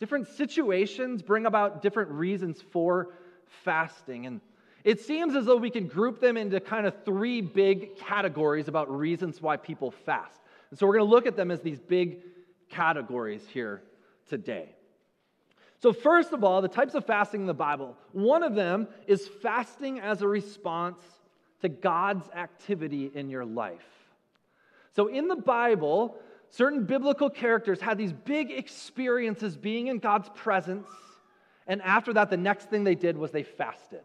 Different 0.00 0.26
situations 0.26 1.22
bring 1.22 1.46
about 1.46 1.82
different 1.82 2.10
reasons 2.10 2.60
for 2.72 3.10
fasting. 3.62 4.26
And 4.26 4.40
it 4.84 5.00
seems 5.00 5.34
as 5.34 5.46
though 5.46 5.56
we 5.56 5.70
can 5.70 5.86
group 5.86 6.20
them 6.20 6.36
into 6.36 6.60
kind 6.60 6.86
of 6.86 6.94
three 7.04 7.40
big 7.40 7.96
categories 7.96 8.68
about 8.68 8.94
reasons 8.94 9.40
why 9.40 9.56
people 9.56 9.90
fast. 9.90 10.38
And 10.70 10.78
so 10.78 10.86
we're 10.86 10.94
going 10.94 11.06
to 11.06 11.10
look 11.10 11.26
at 11.26 11.36
them 11.36 11.50
as 11.50 11.60
these 11.60 11.80
big 11.80 12.20
categories 12.68 13.42
here 13.52 13.82
today. 14.28 14.68
So, 15.80 15.92
first 15.92 16.32
of 16.32 16.44
all, 16.44 16.62
the 16.62 16.68
types 16.68 16.94
of 16.94 17.04
fasting 17.04 17.42
in 17.42 17.46
the 17.46 17.54
Bible, 17.54 17.96
one 18.12 18.42
of 18.42 18.54
them 18.54 18.88
is 19.06 19.28
fasting 19.42 20.00
as 20.00 20.22
a 20.22 20.28
response 20.28 21.02
to 21.64 21.68
God's 21.68 22.28
activity 22.30 23.10
in 23.14 23.30
your 23.30 23.44
life. 23.44 23.80
So 24.92 25.08
in 25.08 25.28
the 25.28 25.36
Bible, 25.36 26.16
certain 26.50 26.84
biblical 26.84 27.30
characters 27.30 27.80
had 27.80 27.98
these 27.98 28.12
big 28.12 28.50
experiences 28.50 29.56
being 29.56 29.88
in 29.88 29.98
God's 29.98 30.28
presence. 30.34 30.88
And 31.66 31.82
after 31.82 32.12
that, 32.12 32.30
the 32.30 32.36
next 32.36 32.70
thing 32.70 32.84
they 32.84 32.94
did 32.94 33.16
was 33.16 33.30
they 33.30 33.42
fasted. 33.42 34.02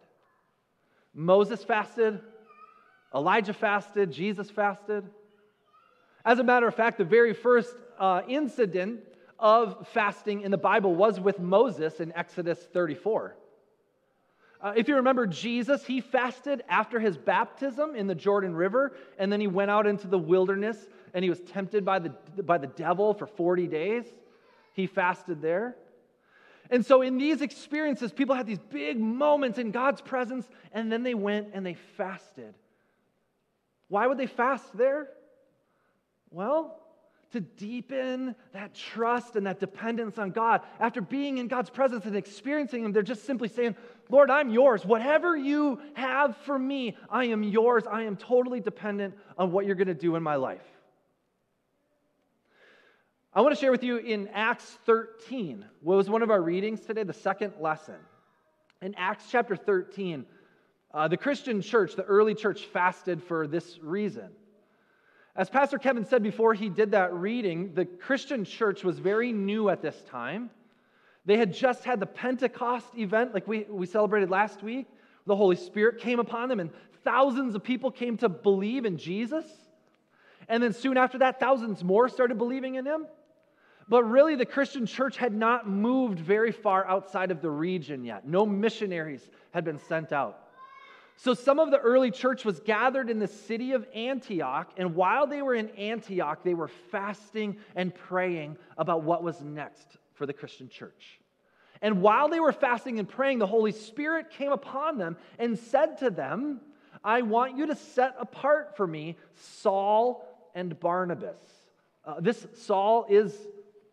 Moses 1.13 1.63
fasted, 1.63 2.19
Elijah 3.13 3.53
fasted, 3.53 4.11
Jesus 4.11 4.49
fasted. 4.49 5.03
As 6.25 6.39
a 6.39 6.43
matter 6.43 6.67
of 6.67 6.75
fact, 6.75 6.97
the 6.97 7.05
very 7.05 7.33
first 7.33 7.73
uh, 7.99 8.21
incident 8.27 9.01
of 9.39 9.87
fasting 9.93 10.41
in 10.41 10.51
the 10.51 10.57
Bible 10.57 10.93
was 10.93 11.19
with 11.19 11.39
Moses 11.39 11.99
in 11.99 12.11
Exodus 12.15 12.59
34. 12.73 13.35
Uh, 14.61 14.73
if 14.75 14.89
you 14.89 14.95
remember 14.97 15.25
Jesus, 15.25 15.85
he 15.85 16.01
fasted 16.01 16.63
after 16.67 16.99
his 16.99 17.17
baptism 17.17 17.95
in 17.95 18.07
the 18.07 18.15
Jordan 18.15 18.53
River, 18.53 18.91
and 19.17 19.31
then 19.31 19.39
he 19.39 19.47
went 19.47 19.71
out 19.71 19.87
into 19.87 20.07
the 20.07 20.17
wilderness 20.17 20.77
and 21.13 21.23
he 21.23 21.29
was 21.29 21.39
tempted 21.41 21.85
by 21.85 21.99
the, 21.99 22.09
by 22.43 22.57
the 22.57 22.67
devil 22.67 23.13
for 23.13 23.25
40 23.25 23.67
days. 23.67 24.05
He 24.73 24.85
fasted 24.85 25.41
there. 25.41 25.75
And 26.69 26.85
so, 26.85 27.01
in 27.01 27.17
these 27.17 27.41
experiences, 27.41 28.11
people 28.11 28.35
had 28.35 28.45
these 28.45 28.59
big 28.59 28.99
moments 28.99 29.57
in 29.57 29.71
God's 29.71 30.01
presence, 30.01 30.47
and 30.71 30.91
then 30.91 31.03
they 31.03 31.15
went 31.15 31.49
and 31.53 31.65
they 31.65 31.73
fasted. 31.73 32.53
Why 33.87 34.05
would 34.05 34.17
they 34.19 34.27
fast 34.27 34.77
there? 34.77 35.09
Well, 36.29 36.79
to 37.31 37.39
deepen 37.41 38.35
that 38.53 38.73
trust 38.73 39.35
and 39.35 39.45
that 39.45 39.59
dependence 39.59 40.17
on 40.17 40.31
God. 40.31 40.61
After 40.79 41.01
being 41.01 41.37
in 41.37 41.47
God's 41.47 41.69
presence 41.69 42.05
and 42.05 42.15
experiencing 42.15 42.83
Him, 42.83 42.91
they're 42.91 43.03
just 43.03 43.25
simply 43.25 43.47
saying, 43.47 43.75
Lord, 44.09 44.31
I'm 44.31 44.49
yours. 44.49 44.85
Whatever 44.85 45.35
you 45.37 45.79
have 45.93 46.35
for 46.37 46.57
me, 46.57 46.97
I 47.09 47.25
am 47.25 47.43
yours. 47.43 47.83
I 47.89 48.03
am 48.03 48.15
totally 48.15 48.59
dependent 48.59 49.15
on 49.37 49.51
what 49.51 49.65
you're 49.65 49.75
going 49.75 49.87
to 49.87 49.93
do 49.93 50.15
in 50.15 50.23
my 50.23 50.35
life. 50.35 50.65
I 53.31 53.41
want 53.41 53.53
to 53.53 53.61
share 53.61 53.69
with 53.69 53.83
you 53.83 53.97
in 53.97 54.27
Acts 54.29 54.65
13, 54.87 55.63
what 55.81 55.97
was 55.97 56.09
one 56.09 56.23
of 56.23 56.31
our 56.31 56.41
readings 56.41 56.81
today, 56.81 57.03
the 57.03 57.13
second 57.13 57.53
lesson. 57.59 57.97
In 58.81 58.95
Acts 58.95 59.25
chapter 59.29 59.55
13, 59.55 60.25
uh, 60.95 61.07
the 61.07 61.15
Christian 61.15 61.61
church, 61.61 61.95
the 61.95 62.03
early 62.03 62.33
church, 62.33 62.65
fasted 62.65 63.21
for 63.21 63.45
this 63.45 63.77
reason. 63.83 64.29
As 65.35 65.47
Pastor 65.47 65.77
Kevin 65.77 66.05
said 66.05 66.23
before 66.23 66.55
he 66.55 66.69
did 66.69 66.89
that 66.91 67.13
reading, 67.13 67.75
the 67.75 67.85
Christian 67.85 68.45
church 68.45 68.83
was 68.83 68.97
very 68.97 69.31
new 69.31 69.69
at 69.69 69.83
this 69.83 70.01
time. 70.09 70.49
They 71.23 71.37
had 71.37 71.53
just 71.53 71.83
had 71.83 71.99
the 71.99 72.07
Pentecost 72.07 72.87
event, 72.97 73.35
like 73.35 73.47
we, 73.47 73.67
we 73.69 73.85
celebrated 73.85 74.31
last 74.31 74.63
week. 74.63 74.87
The 75.27 75.35
Holy 75.35 75.55
Spirit 75.55 75.99
came 75.99 76.19
upon 76.19 76.49
them, 76.49 76.59
and 76.59 76.71
thousands 77.03 77.53
of 77.53 77.63
people 77.63 77.91
came 77.91 78.17
to 78.17 78.27
believe 78.27 78.85
in 78.85 78.97
Jesus. 78.97 79.45
And 80.47 80.63
then 80.63 80.73
soon 80.73 80.97
after 80.97 81.19
that, 81.19 81.39
thousands 81.39 81.83
more 81.83 82.09
started 82.09 82.39
believing 82.39 82.73
in 82.73 82.87
him. 82.87 83.05
But 83.89 84.03
really, 84.03 84.35
the 84.35 84.45
Christian 84.45 84.85
church 84.85 85.17
had 85.17 85.33
not 85.33 85.67
moved 85.67 86.19
very 86.19 86.51
far 86.51 86.85
outside 86.85 87.31
of 87.31 87.41
the 87.41 87.49
region 87.49 88.05
yet. 88.05 88.27
No 88.27 88.45
missionaries 88.45 89.27
had 89.51 89.65
been 89.65 89.79
sent 89.79 90.13
out. 90.13 90.45
So 91.17 91.33
some 91.33 91.59
of 91.59 91.69
the 91.69 91.79
early 91.79 92.11
church 92.11 92.45
was 92.45 92.61
gathered 92.61 93.09
in 93.09 93.19
the 93.19 93.27
city 93.27 93.73
of 93.73 93.85
Antioch, 93.93 94.71
and 94.77 94.95
while 94.95 95.27
they 95.27 95.41
were 95.41 95.55
in 95.55 95.69
Antioch, 95.71 96.43
they 96.43 96.53
were 96.53 96.69
fasting 96.69 97.57
and 97.75 97.93
praying 97.93 98.57
about 98.77 99.03
what 99.03 99.21
was 99.21 99.41
next 99.41 99.97
for 100.13 100.25
the 100.25 100.33
Christian 100.33 100.69
church. 100.69 101.19
And 101.81 102.01
while 102.01 102.29
they 102.29 102.39
were 102.39 102.53
fasting 102.53 102.99
and 102.99 103.09
praying, 103.09 103.39
the 103.39 103.47
Holy 103.47 103.71
Spirit 103.71 104.29
came 104.29 104.51
upon 104.51 104.97
them 104.97 105.17
and 105.37 105.57
said 105.57 105.97
to 105.99 106.09
them, 106.09 106.61
I 107.03 107.21
want 107.21 107.57
you 107.57 107.67
to 107.67 107.75
set 107.75 108.15
apart 108.19 108.77
for 108.77 108.85
me 108.85 109.17
Saul 109.35 110.25
and 110.55 110.79
Barnabas. 110.79 111.39
Uh, 112.05 112.19
this 112.19 112.47
Saul 112.55 113.05
is, 113.09 113.35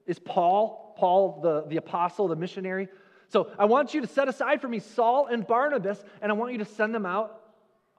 is 0.07 0.19
Paul, 0.19 0.95
Paul 0.99 1.41
the, 1.43 1.65
the 1.69 1.77
apostle, 1.77 2.29
the 2.29 2.37
missionary 2.37 2.89
so 3.29 3.51
I 3.59 3.65
want 3.65 3.95
you 3.95 4.01
to 4.01 4.07
set 4.07 4.29
aside 4.29 4.61
for 4.61 4.69
me 4.69 4.79
Saul 4.79 5.27
and 5.27 5.47
Barnabas, 5.47 6.03
and 6.23 6.31
I 6.31 6.35
want 6.35 6.53
you 6.53 6.59
to 6.59 6.65
send 6.65 6.95
them 6.95 7.07
out 7.07 7.41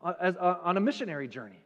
uh, 0.03 0.13
as, 0.19 0.37
uh, 0.37 0.57
on 0.63 0.77
a 0.77 0.79
missionary 0.79 1.27
journey. 1.27 1.59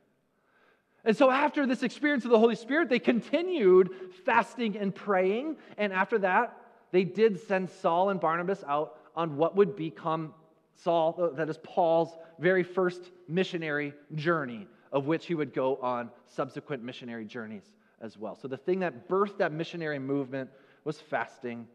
And 1.03 1.17
so, 1.17 1.31
after 1.31 1.65
this 1.65 1.83
experience 1.83 2.25
of 2.25 2.31
the 2.31 2.39
Holy 2.39 2.55
Spirit, 2.55 2.89
they 2.89 3.00
continued 3.00 3.89
fasting 4.25 4.77
and 4.77 4.93
praying. 4.93 5.57
And 5.77 5.91
after 5.93 6.19
that, 6.19 6.55
they 6.91 7.03
did 7.03 7.39
send 7.48 7.69
Saul 7.69 8.10
and 8.10 8.19
Barnabas 8.19 8.63
out 8.67 8.98
on 9.15 9.36
what 9.36 9.55
would 9.55 9.75
become 9.75 10.33
Saul, 10.75 11.15
uh, 11.19 11.36
that 11.36 11.50
is 11.50 11.57
Paul's 11.63 12.15
very 12.39 12.63
first 12.63 13.01
missionary 13.27 13.93
journey, 14.15 14.67
of 14.91 15.05
which 15.05 15.25
he 15.25 15.36
would 15.36 15.53
go 15.53 15.77
on 15.77 16.10
subsequent 16.27 16.83
missionary 16.83 17.25
journeys 17.25 17.71
as 18.01 18.17
well. 18.17 18.36
So, 18.36 18.48
the 18.48 18.58
thing 18.58 18.79
that 18.79 19.08
birthed 19.08 19.38
that 19.38 19.51
missionary 19.51 20.00
movement 20.00 20.50
was 20.84 21.00
fasting 21.00 21.67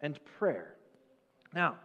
and 0.00 0.18
prayer. 0.38 0.74
Now, 1.54 1.76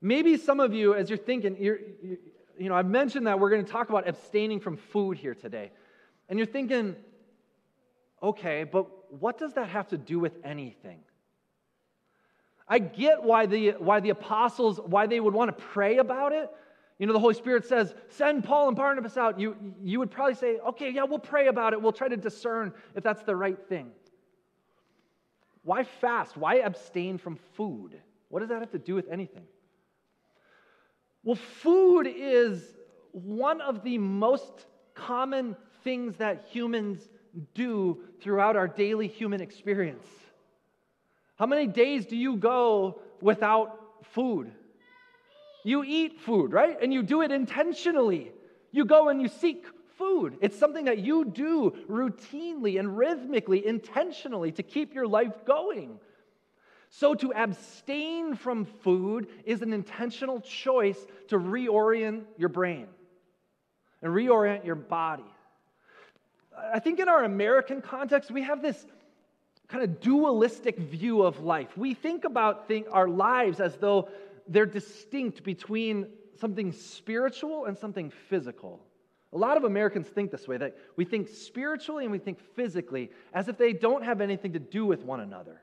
maybe 0.00 0.36
some 0.36 0.60
of 0.60 0.74
you, 0.74 0.94
as 0.94 1.08
you're 1.08 1.18
thinking, 1.18 1.56
you're, 1.58 1.78
you, 2.02 2.18
you 2.58 2.68
know, 2.68 2.74
I've 2.74 2.86
mentioned 2.86 3.26
that 3.26 3.40
we're 3.40 3.50
going 3.50 3.64
to 3.64 3.70
talk 3.70 3.88
about 3.88 4.06
abstaining 4.06 4.60
from 4.60 4.76
food 4.76 5.16
here 5.16 5.34
today. 5.34 5.70
And 6.28 6.38
you're 6.38 6.46
thinking, 6.46 6.94
okay, 8.22 8.64
but 8.64 9.12
what 9.20 9.38
does 9.38 9.54
that 9.54 9.68
have 9.68 9.88
to 9.88 9.98
do 9.98 10.18
with 10.18 10.34
anything? 10.44 11.00
I 12.68 12.78
get 12.78 13.22
why 13.22 13.46
the, 13.46 13.70
why 13.72 14.00
the 14.00 14.10
apostles, 14.10 14.78
why 14.78 15.06
they 15.06 15.18
would 15.18 15.34
want 15.34 15.56
to 15.56 15.64
pray 15.64 15.96
about 15.96 16.32
it. 16.32 16.48
You 17.00 17.06
know, 17.06 17.14
the 17.14 17.18
Holy 17.18 17.32
Spirit 17.32 17.64
says, 17.64 17.94
send 18.10 18.44
Paul 18.44 18.68
and 18.68 18.76
Barnabas 18.76 19.16
out. 19.16 19.40
You, 19.40 19.56
you 19.82 19.98
would 19.98 20.10
probably 20.10 20.34
say, 20.34 20.58
okay, 20.58 20.90
yeah, 20.90 21.04
we'll 21.04 21.18
pray 21.18 21.46
about 21.46 21.72
it. 21.72 21.80
We'll 21.80 21.92
try 21.92 22.08
to 22.08 22.16
discern 22.16 22.74
if 22.94 23.02
that's 23.02 23.22
the 23.22 23.34
right 23.34 23.58
thing. 23.70 23.90
Why 25.62 25.84
fast? 25.84 26.36
Why 26.36 26.56
abstain 26.56 27.16
from 27.16 27.36
food? 27.54 27.98
What 28.28 28.40
does 28.40 28.50
that 28.50 28.60
have 28.60 28.72
to 28.72 28.78
do 28.78 28.94
with 28.94 29.08
anything? 29.10 29.44
Well, 31.24 31.36
food 31.36 32.06
is 32.06 32.62
one 33.12 33.62
of 33.62 33.82
the 33.82 33.96
most 33.96 34.66
common 34.94 35.56
things 35.82 36.16
that 36.16 36.48
humans 36.50 37.08
do 37.54 38.02
throughout 38.20 38.56
our 38.56 38.68
daily 38.68 39.08
human 39.08 39.40
experience. 39.40 40.06
How 41.36 41.46
many 41.46 41.66
days 41.66 42.04
do 42.04 42.14
you 42.14 42.36
go 42.36 43.00
without 43.22 44.04
food? 44.12 44.52
You 45.64 45.84
eat 45.84 46.20
food, 46.20 46.52
right? 46.52 46.76
And 46.80 46.92
you 46.92 47.02
do 47.02 47.22
it 47.22 47.30
intentionally. 47.30 48.32
You 48.72 48.84
go 48.84 49.08
and 49.08 49.20
you 49.20 49.28
seek 49.28 49.66
food. 49.98 50.38
It's 50.40 50.58
something 50.58 50.86
that 50.86 50.98
you 50.98 51.24
do 51.24 51.76
routinely 51.88 52.78
and 52.78 52.96
rhythmically, 52.96 53.66
intentionally 53.66 54.52
to 54.52 54.62
keep 54.62 54.94
your 54.94 55.06
life 55.06 55.32
going. 55.44 55.98
So, 56.88 57.14
to 57.14 57.32
abstain 57.32 58.34
from 58.34 58.64
food 58.64 59.28
is 59.44 59.62
an 59.62 59.72
intentional 59.72 60.40
choice 60.40 60.98
to 61.28 61.38
reorient 61.38 62.24
your 62.36 62.48
brain 62.48 62.88
and 64.02 64.12
reorient 64.12 64.64
your 64.64 64.74
body. 64.74 65.30
I 66.72 66.80
think 66.80 66.98
in 66.98 67.08
our 67.08 67.22
American 67.22 67.80
context, 67.80 68.30
we 68.30 68.42
have 68.42 68.60
this 68.60 68.86
kind 69.68 69.84
of 69.84 70.00
dualistic 70.00 70.78
view 70.78 71.22
of 71.22 71.40
life. 71.40 71.68
We 71.76 71.94
think 71.94 72.24
about 72.24 72.66
think, 72.66 72.88
our 72.90 73.08
lives 73.08 73.60
as 73.60 73.76
though 73.76 74.08
they're 74.50 74.66
distinct 74.66 75.42
between 75.42 76.08
something 76.38 76.72
spiritual 76.72 77.66
and 77.66 77.78
something 77.78 78.10
physical. 78.28 78.80
A 79.32 79.38
lot 79.38 79.56
of 79.56 79.64
Americans 79.64 80.08
think 80.08 80.32
this 80.32 80.48
way 80.48 80.56
that 80.56 80.76
we 80.96 81.04
think 81.04 81.28
spiritually 81.28 82.04
and 82.04 82.12
we 82.12 82.18
think 82.18 82.40
physically 82.56 83.10
as 83.32 83.48
if 83.48 83.56
they 83.56 83.72
don't 83.72 84.04
have 84.04 84.20
anything 84.20 84.52
to 84.54 84.58
do 84.58 84.84
with 84.84 85.04
one 85.04 85.20
another. 85.20 85.60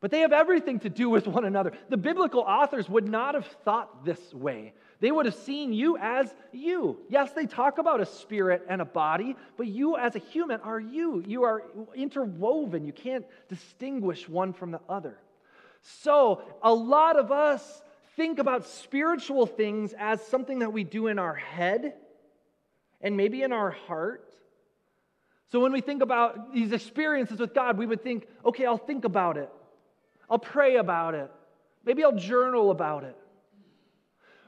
But 0.00 0.10
they 0.10 0.20
have 0.20 0.32
everything 0.32 0.78
to 0.80 0.90
do 0.90 1.10
with 1.10 1.26
one 1.26 1.44
another. 1.44 1.72
The 1.88 1.96
biblical 1.96 2.40
authors 2.40 2.88
would 2.88 3.08
not 3.08 3.34
have 3.34 3.46
thought 3.64 4.04
this 4.04 4.32
way. 4.32 4.72
They 5.00 5.10
would 5.10 5.26
have 5.26 5.34
seen 5.34 5.72
you 5.72 5.96
as 5.98 6.34
you. 6.52 6.98
Yes, 7.08 7.32
they 7.32 7.46
talk 7.46 7.78
about 7.78 8.00
a 8.00 8.06
spirit 8.06 8.64
and 8.68 8.82
a 8.82 8.84
body, 8.84 9.36
but 9.56 9.66
you 9.66 9.96
as 9.96 10.16
a 10.16 10.18
human 10.18 10.60
are 10.60 10.80
you. 10.80 11.22
You 11.26 11.44
are 11.44 11.64
interwoven. 11.94 12.84
You 12.84 12.92
can't 12.92 13.24
distinguish 13.48 14.28
one 14.28 14.52
from 14.52 14.70
the 14.70 14.80
other. 14.88 15.18
So, 15.82 16.42
a 16.62 16.72
lot 16.72 17.18
of 17.18 17.32
us 17.32 17.82
think 18.16 18.38
about 18.38 18.66
spiritual 18.66 19.46
things 19.46 19.94
as 19.98 20.24
something 20.26 20.58
that 20.60 20.72
we 20.72 20.84
do 20.84 21.06
in 21.06 21.18
our 21.18 21.34
head 21.34 21.94
and 23.00 23.16
maybe 23.16 23.42
in 23.42 23.52
our 23.52 23.70
heart. 23.70 24.34
So, 25.50 25.60
when 25.60 25.72
we 25.72 25.80
think 25.80 26.02
about 26.02 26.52
these 26.52 26.72
experiences 26.72 27.40
with 27.40 27.54
God, 27.54 27.78
we 27.78 27.86
would 27.86 28.02
think, 28.02 28.26
okay, 28.44 28.66
I'll 28.66 28.76
think 28.76 29.04
about 29.04 29.36
it. 29.36 29.50
I'll 30.28 30.38
pray 30.38 30.76
about 30.76 31.14
it. 31.14 31.30
Maybe 31.84 32.04
I'll 32.04 32.16
journal 32.16 32.70
about 32.70 33.04
it. 33.04 33.16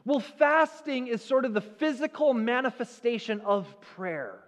Well, 0.05 0.21
fasting 0.21 1.07
is 1.07 1.23
sort 1.23 1.45
of 1.45 1.55
the 1.55 1.61
physical 1.61 2.35
manifestation 2.35 3.41
of 3.41 3.81
prayer. 3.81 4.41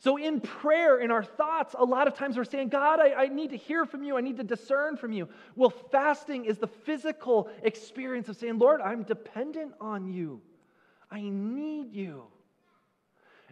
So, 0.00 0.16
in 0.16 0.40
prayer, 0.40 0.98
in 1.00 1.10
our 1.10 1.24
thoughts, 1.24 1.74
a 1.76 1.84
lot 1.84 2.06
of 2.06 2.14
times 2.14 2.36
we're 2.36 2.44
saying, 2.44 2.68
God, 2.68 3.00
I, 3.00 3.14
I, 3.14 3.26
need 3.26 3.50
to 3.50 3.56
hear 3.56 3.84
from 3.84 4.04
you. 4.04 4.16
I 4.16 4.20
need 4.20 4.36
to 4.36 4.44
discern 4.44 4.96
from 4.96 5.12
you. 5.12 5.28
Well, 5.56 5.70
fasting 5.70 6.44
is 6.44 6.58
the 6.58 6.68
physical 6.68 7.50
experience 7.64 8.28
of 8.28 8.36
saying, 8.36 8.58
Lord, 8.58 8.80
I'm 8.80 9.02
dependent 9.02 9.72
on 9.80 10.06
you. 10.06 10.40
I 11.10 11.22
need 11.22 11.92
you. 11.92 12.24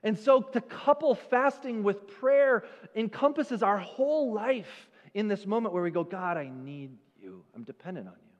And 0.04 0.16
so 0.16 0.40
to 0.40 0.60
couple 0.60 1.16
fasting 1.16 1.82
with 1.82 2.06
prayer 2.06 2.64
encompasses 2.94 3.64
our 3.64 3.78
whole 3.78 4.32
life 4.32 4.88
in 5.14 5.26
this 5.26 5.46
moment 5.46 5.74
where 5.74 5.82
we 5.82 5.90
go, 5.90 6.04
God, 6.04 6.36
I 6.36 6.48
need 6.48 6.92
you. 7.20 7.42
I'm 7.56 7.64
dependent 7.64 8.06
on 8.06 8.14
you. 8.14 8.32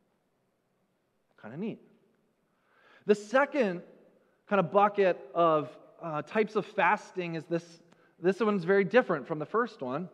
Kind 1.43 1.55
of 1.55 1.59
neat. 1.59 1.81
The 3.07 3.17
second 3.17 3.83
kind 4.49 4.61
of 4.61 4.71
bucket 4.71 5.19
of 5.35 5.77
uh, 6.01 6.23
types 6.23 6.55
of 6.55 6.67
fasting 6.67 7.35
is 7.35 7.45
this. 7.47 7.81
This 8.21 8.41
one's 8.41 8.65
very 8.65 8.85
different 8.85 9.27
from 9.27 9.39
the 9.39 9.47
first 9.47 9.81
one. 9.83 10.09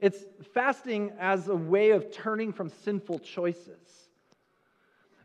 It's 0.00 0.24
fasting 0.54 1.12
as 1.18 1.48
a 1.48 1.56
way 1.56 1.90
of 1.90 2.12
turning 2.12 2.52
from 2.52 2.68
sinful 2.68 3.20
choices. 3.20 4.08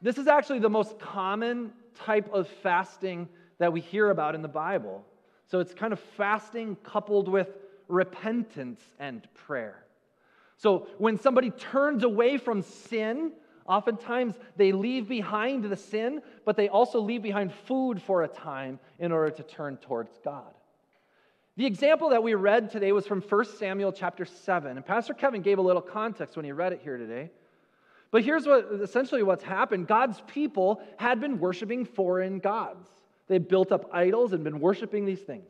This 0.01 0.17
is 0.17 0.27
actually 0.27 0.59
the 0.59 0.69
most 0.69 0.99
common 0.99 1.71
type 1.95 2.31
of 2.33 2.47
fasting 2.47 3.29
that 3.59 3.71
we 3.71 3.79
hear 3.81 4.09
about 4.09 4.35
in 4.35 4.41
the 4.41 4.47
Bible. 4.47 5.05
So 5.47 5.59
it's 5.59 5.73
kind 5.73 5.93
of 5.93 5.99
fasting 5.99 6.75
coupled 6.83 7.27
with 7.27 7.49
repentance 7.87 8.81
and 8.99 9.27
prayer. 9.33 9.83
So 10.57 10.87
when 10.97 11.19
somebody 11.19 11.51
turns 11.51 12.03
away 12.03 12.37
from 12.37 12.61
sin, 12.61 13.31
oftentimes 13.67 14.35
they 14.55 14.71
leave 14.71 15.07
behind 15.07 15.65
the 15.65 15.75
sin, 15.75 16.21
but 16.45 16.55
they 16.55 16.69
also 16.69 16.99
leave 16.99 17.21
behind 17.21 17.53
food 17.53 18.01
for 18.01 18.23
a 18.23 18.27
time 18.27 18.79
in 18.99 19.11
order 19.11 19.31
to 19.31 19.43
turn 19.43 19.77
towards 19.77 20.17
God. 20.23 20.53
The 21.55 21.65
example 21.67 22.09
that 22.09 22.23
we 22.23 22.33
read 22.33 22.71
today 22.71 22.91
was 22.91 23.05
from 23.05 23.21
1 23.21 23.45
Samuel 23.57 23.91
chapter 23.91 24.25
7. 24.25 24.75
And 24.75 24.85
Pastor 24.85 25.13
Kevin 25.13 25.43
gave 25.43 25.59
a 25.59 25.61
little 25.61 25.81
context 25.83 26.35
when 26.35 26.45
he 26.45 26.51
read 26.51 26.73
it 26.73 26.81
here 26.83 26.97
today. 26.97 27.29
But 28.09 28.23
here's 28.23 28.47
what 28.47 28.67
essentially 28.81 29.23
what's 29.23 29.43
happened 29.43 29.87
God's 29.87 30.21
people 30.27 30.81
had 30.97 31.21
been 31.21 31.39
worshiping 31.39 31.85
foreign 31.85 32.39
gods. 32.39 32.87
They 33.27 33.37
built 33.37 33.71
up 33.71 33.89
idols 33.93 34.33
and 34.33 34.43
been 34.43 34.59
worshiping 34.59 35.05
these 35.05 35.21
things. 35.21 35.47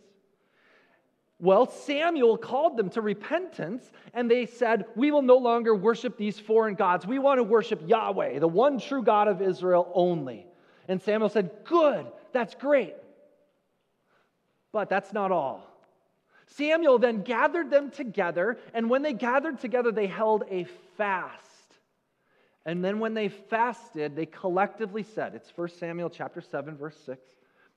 Well, 1.40 1.70
Samuel 1.70 2.38
called 2.38 2.78
them 2.78 2.90
to 2.92 3.02
repentance, 3.02 3.92
and 4.14 4.30
they 4.30 4.46
said, 4.46 4.86
We 4.96 5.12
will 5.12 5.22
no 5.22 5.38
longer 5.38 5.74
worship 5.74 6.18
these 6.18 6.40
foreign 6.40 6.76
gods. 6.76 7.06
We 7.06 7.20
want 7.20 7.40
to 7.40 7.44
worship 7.44 7.82
Yahweh, 7.86 8.40
the 8.40 8.48
one 8.48 8.80
true 8.80 9.04
God 9.04 9.28
of 9.28 9.42
Israel 9.42 9.92
only. 9.94 10.46
And 10.88 11.02
Samuel 11.02 11.30
said, 11.30 11.50
Good, 11.66 12.06
that's 12.34 12.56
great. 12.56 12.96
But 14.72 14.90
that's 14.90 15.12
not 15.12 15.32
all. 15.32 15.73
Samuel 16.48 17.00
then 17.00 17.24
gathered 17.24 17.70
them 17.70 17.90
together, 17.90 18.58
and 18.74 18.90
when 18.90 19.02
they 19.02 19.14
gathered 19.14 19.60
together, 19.60 19.92
they 19.92 20.08
held 20.08 20.44
a 20.50 20.66
fast. 20.98 21.48
And 22.66 22.84
then 22.84 23.00
when 23.00 23.14
they 23.14 23.30
fasted, 23.30 24.16
they 24.16 24.26
collectively 24.26 25.04
said, 25.04 25.36
it's 25.36 25.52
1 25.56 25.70
Samuel 25.70 26.10
chapter 26.10 26.42
7 26.42 26.78
verse 26.78 26.98
6. 27.06 27.20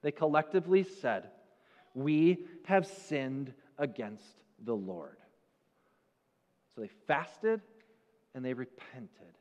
They 0.02 0.12
collectively 0.12 0.84
said, 0.84 1.30
"We 1.94 2.46
have 2.66 2.86
sinned 2.86 3.52
against 3.78 4.42
the 4.64 4.74
Lord." 4.74 5.16
So 6.74 6.82
they 6.82 6.90
fasted 7.06 7.62
and 8.34 8.44
they 8.44 8.52
repented. 8.52 9.34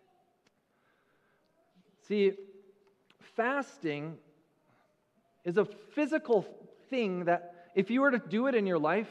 See, 2.08 2.34
fasting 3.20 4.18
is 5.44 5.58
a 5.58 5.66
physical 5.66 6.44
thing 6.90 7.26
that 7.26 7.55
if 7.76 7.92
you 7.92 8.02
were 8.02 8.12
to 8.12 8.20
do 8.20 8.48
it 8.48 8.56
in 8.56 8.66
your 8.66 8.80
life, 8.80 9.10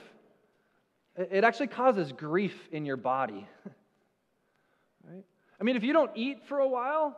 it 1.16 1.44
actually 1.44 1.68
causes 1.68 2.10
grief 2.10 2.56
in 2.72 2.84
your 2.84 2.96
body. 2.96 3.46
right? 5.08 5.24
I 5.60 5.64
mean, 5.64 5.76
if 5.76 5.84
you 5.84 5.92
don't 5.92 6.10
eat 6.14 6.38
for 6.48 6.58
a 6.58 6.68
while, 6.68 7.16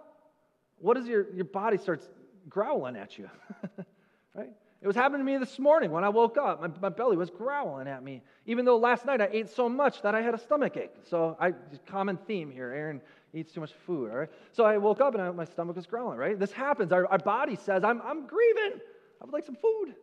what 0.78 0.96
is 0.96 1.06
your, 1.06 1.32
your 1.32 1.44
body 1.44 1.78
starts 1.78 2.06
growling 2.48 2.96
at 2.96 3.16
you, 3.16 3.30
right? 4.34 4.50
It 4.82 4.86
was 4.86 4.94
happening 4.94 5.20
to 5.20 5.24
me 5.24 5.38
this 5.38 5.58
morning 5.58 5.90
when 5.90 6.04
I 6.04 6.10
woke 6.10 6.36
up. 6.36 6.60
My, 6.60 6.68
my 6.82 6.88
belly 6.90 7.16
was 7.16 7.30
growling 7.30 7.88
at 7.88 8.02
me, 8.02 8.22
even 8.44 8.64
though 8.64 8.76
last 8.76 9.06
night 9.06 9.20
I 9.20 9.28
ate 9.32 9.48
so 9.48 9.68
much 9.68 10.02
that 10.02 10.14
I 10.14 10.20
had 10.20 10.34
a 10.34 10.38
stomach 10.38 10.76
ache. 10.76 10.92
So, 11.08 11.36
I 11.40 11.54
common 11.86 12.18
theme 12.26 12.50
here 12.50 12.72
Aaron 12.72 13.00
eats 13.32 13.52
too 13.52 13.60
much 13.60 13.72
food, 13.86 14.10
all 14.10 14.18
right? 14.18 14.28
So 14.52 14.64
I 14.64 14.76
woke 14.76 15.00
up 15.00 15.14
and 15.14 15.22
I, 15.22 15.30
my 15.30 15.44
stomach 15.44 15.76
was 15.76 15.86
growling, 15.86 16.18
right? 16.18 16.38
This 16.38 16.52
happens. 16.52 16.92
Our, 16.92 17.06
our 17.06 17.18
body 17.18 17.56
says, 17.56 17.84
I'm, 17.84 18.02
I'm 18.02 18.26
grieving. 18.26 18.80
I 19.20 19.24
would 19.24 19.32
like 19.32 19.44
some 19.44 19.56
food. 19.56 19.94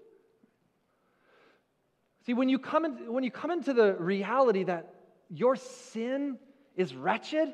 See, 2.25 2.33
when 2.33 2.49
you, 2.49 2.57
come 2.57 2.85
in, 2.85 3.11
when 3.11 3.23
you 3.23 3.31
come 3.31 3.51
into 3.51 3.73
the 3.73 3.93
reality 3.93 4.63
that 4.63 4.93
your 5.29 5.55
sin 5.55 6.37
is 6.75 6.95
wretched, 6.95 7.53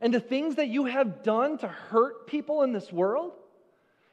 and 0.00 0.12
the 0.12 0.20
things 0.20 0.56
that 0.56 0.68
you 0.68 0.86
have 0.86 1.22
done 1.22 1.58
to 1.58 1.68
hurt 1.68 2.26
people 2.26 2.62
in 2.62 2.72
this 2.72 2.92
world, 2.92 3.32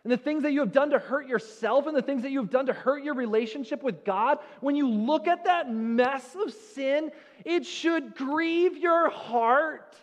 and 0.04 0.12
the 0.12 0.18
things 0.18 0.44
that 0.44 0.52
you 0.52 0.60
have 0.60 0.72
done 0.72 0.92
to 0.92 1.00
hurt 1.00 1.28
yourself, 1.28 1.88
and 1.88 1.98
the 1.98 2.02
things 2.02 2.22
that 2.22 2.32
you 2.32 2.40
have 2.40 2.52
done 2.52 2.68
to 2.68 2.74
hurt 2.74 3.04
your 3.04 3.16
relationship 3.16 3.82
with 3.82 4.06
God, 4.06 4.38
when 4.62 4.76
you 4.76 4.88
look 4.88 5.28
at 5.28 5.46
that 5.46 5.72
mess 5.72 6.36
of 6.36 6.54
sin, 6.76 7.12
it 7.44 7.66
should 7.66 8.16
grieve 8.16 8.78
your 8.78 9.10
heart. 9.10 9.96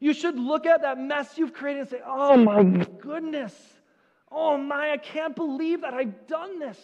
You 0.00 0.12
should 0.12 0.36
look 0.36 0.66
at 0.66 0.82
that 0.82 0.98
mess 0.98 1.38
you've 1.38 1.54
created 1.54 1.82
and 1.82 1.90
say, 1.90 2.00
Oh 2.04 2.36
my 2.36 2.64
goodness, 3.00 3.54
oh 4.30 4.58
my, 4.58 4.90
I 4.90 4.96
can't 4.96 5.36
believe 5.36 5.82
that 5.82 5.94
I've 5.94 6.26
done 6.26 6.58
this. 6.58 6.78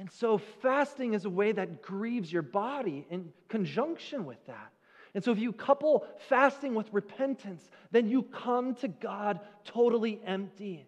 And 0.00 0.10
so, 0.10 0.38
fasting 0.38 1.12
is 1.12 1.26
a 1.26 1.30
way 1.30 1.52
that 1.52 1.82
grieves 1.82 2.32
your 2.32 2.40
body 2.40 3.06
in 3.10 3.34
conjunction 3.50 4.24
with 4.24 4.38
that. 4.46 4.72
And 5.14 5.22
so, 5.22 5.30
if 5.30 5.38
you 5.38 5.52
couple 5.52 6.06
fasting 6.30 6.74
with 6.74 6.88
repentance, 6.90 7.68
then 7.90 8.08
you 8.08 8.22
come 8.22 8.74
to 8.76 8.88
God 8.88 9.40
totally 9.62 10.18
empty, 10.24 10.86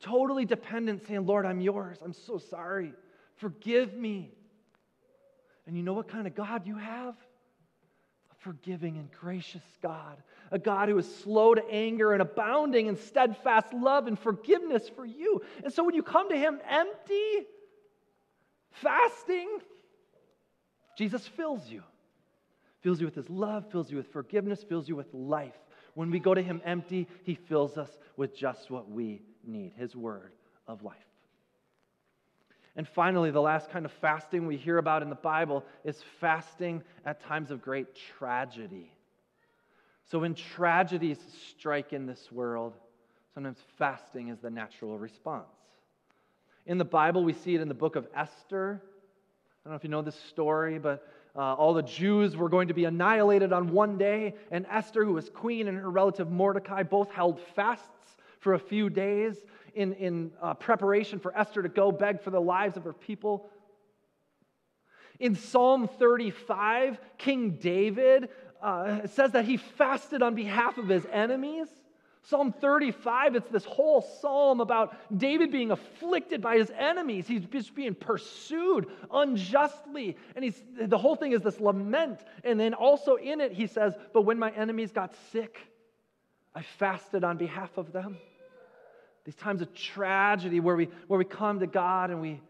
totally 0.00 0.44
dependent, 0.44 1.06
saying, 1.06 1.24
Lord, 1.24 1.46
I'm 1.46 1.62
yours. 1.62 1.96
I'm 2.04 2.12
so 2.12 2.36
sorry. 2.36 2.92
Forgive 3.36 3.94
me. 3.94 4.34
And 5.66 5.74
you 5.74 5.82
know 5.82 5.94
what 5.94 6.08
kind 6.08 6.26
of 6.26 6.34
God 6.34 6.66
you 6.66 6.76
have? 6.76 7.14
A 8.32 8.34
forgiving 8.40 8.98
and 8.98 9.10
gracious 9.12 9.64
God, 9.80 10.22
a 10.50 10.58
God 10.58 10.90
who 10.90 10.98
is 10.98 11.16
slow 11.22 11.54
to 11.54 11.66
anger 11.70 12.12
and 12.12 12.20
abounding 12.20 12.88
in 12.88 12.96
steadfast 12.96 13.72
love 13.72 14.08
and 14.08 14.18
forgiveness 14.18 14.90
for 14.94 15.06
you. 15.06 15.40
And 15.64 15.72
so, 15.72 15.84
when 15.84 15.94
you 15.94 16.02
come 16.02 16.28
to 16.28 16.36
Him 16.36 16.60
empty, 16.68 17.46
fasting, 18.80 19.58
Jesus 20.96 21.26
fills 21.26 21.68
you. 21.68 21.82
Fills 22.80 23.00
you 23.00 23.06
with 23.06 23.14
his 23.14 23.30
love, 23.30 23.70
fills 23.70 23.90
you 23.90 23.96
with 23.96 24.12
forgiveness, 24.12 24.62
fills 24.62 24.88
you 24.88 24.96
with 24.96 25.12
life. 25.12 25.54
When 25.94 26.10
we 26.10 26.18
go 26.18 26.34
to 26.34 26.42
him 26.42 26.60
empty, 26.64 27.06
he 27.22 27.34
fills 27.34 27.76
us 27.76 27.90
with 28.16 28.36
just 28.36 28.70
what 28.70 28.90
we 28.90 29.22
need 29.44 29.72
his 29.76 29.94
word 29.94 30.32
of 30.66 30.82
life. 30.82 30.96
And 32.74 32.88
finally, 32.88 33.30
the 33.30 33.40
last 33.40 33.70
kind 33.70 33.84
of 33.84 33.92
fasting 33.92 34.46
we 34.46 34.56
hear 34.56 34.78
about 34.78 35.02
in 35.02 35.10
the 35.10 35.14
Bible 35.14 35.64
is 35.84 36.02
fasting 36.20 36.82
at 37.04 37.20
times 37.20 37.50
of 37.50 37.60
great 37.60 37.88
tragedy. 38.18 38.90
So, 40.10 40.18
when 40.20 40.34
tragedies 40.34 41.18
strike 41.50 41.92
in 41.92 42.06
this 42.06 42.32
world, 42.32 42.74
sometimes 43.34 43.58
fasting 43.78 44.28
is 44.28 44.38
the 44.40 44.50
natural 44.50 44.98
response. 44.98 45.46
In 46.64 46.78
the 46.78 46.84
Bible, 46.84 47.24
we 47.24 47.32
see 47.32 47.56
it 47.56 47.60
in 47.60 47.66
the 47.66 47.74
book 47.74 47.96
of 47.96 48.06
Esther. 48.14 48.80
I 48.82 49.68
don't 49.68 49.72
know 49.72 49.76
if 49.76 49.82
you 49.82 49.90
know 49.90 50.02
this 50.02 50.18
story, 50.28 50.78
but 50.78 51.08
uh, 51.34 51.54
all 51.54 51.74
the 51.74 51.82
Jews 51.82 52.36
were 52.36 52.48
going 52.48 52.68
to 52.68 52.74
be 52.74 52.84
annihilated 52.84 53.52
on 53.52 53.72
one 53.72 53.98
day, 53.98 54.34
and 54.52 54.64
Esther, 54.70 55.04
who 55.04 55.14
was 55.14 55.28
queen, 55.28 55.66
and 55.66 55.76
her 55.76 55.90
relative 55.90 56.30
Mordecai 56.30 56.84
both 56.84 57.10
held 57.10 57.40
fasts 57.56 58.16
for 58.38 58.54
a 58.54 58.58
few 58.58 58.90
days 58.90 59.36
in, 59.74 59.94
in 59.94 60.30
uh, 60.40 60.54
preparation 60.54 61.18
for 61.18 61.36
Esther 61.36 61.62
to 61.62 61.68
go 61.68 61.90
beg 61.90 62.20
for 62.20 62.30
the 62.30 62.40
lives 62.40 62.76
of 62.76 62.84
her 62.84 62.92
people. 62.92 63.48
In 65.18 65.34
Psalm 65.34 65.88
35, 65.88 66.98
King 67.18 67.52
David 67.52 68.28
uh, 68.62 69.06
says 69.08 69.32
that 69.32 69.46
he 69.46 69.56
fasted 69.56 70.22
on 70.22 70.36
behalf 70.36 70.78
of 70.78 70.88
his 70.88 71.06
enemies. 71.06 71.68
Psalm 72.24 72.52
35, 72.52 73.34
it's 73.34 73.50
this 73.50 73.64
whole 73.64 74.00
psalm 74.20 74.60
about 74.60 74.96
David 75.16 75.50
being 75.50 75.72
afflicted 75.72 76.40
by 76.40 76.56
his 76.56 76.70
enemies. 76.78 77.26
He's 77.26 77.44
just 77.46 77.74
being 77.74 77.96
pursued 77.96 78.86
unjustly. 79.10 80.16
And 80.36 80.44
he's, 80.44 80.62
the 80.80 80.98
whole 80.98 81.16
thing 81.16 81.32
is 81.32 81.42
this 81.42 81.58
lament. 81.58 82.20
And 82.44 82.60
then 82.60 82.74
also 82.74 83.16
in 83.16 83.40
it, 83.40 83.52
he 83.52 83.66
says, 83.66 83.94
But 84.12 84.22
when 84.22 84.38
my 84.38 84.52
enemies 84.52 84.92
got 84.92 85.12
sick, 85.32 85.58
I 86.54 86.62
fasted 86.62 87.24
on 87.24 87.38
behalf 87.38 87.76
of 87.76 87.92
them. 87.92 88.18
These 89.24 89.36
times 89.36 89.60
of 89.60 89.74
tragedy 89.74 90.60
where 90.60 90.76
we, 90.76 90.88
where 91.08 91.18
we 91.18 91.24
come 91.24 91.58
to 91.58 91.66
God 91.66 92.10
and 92.10 92.20
we, 92.20 92.40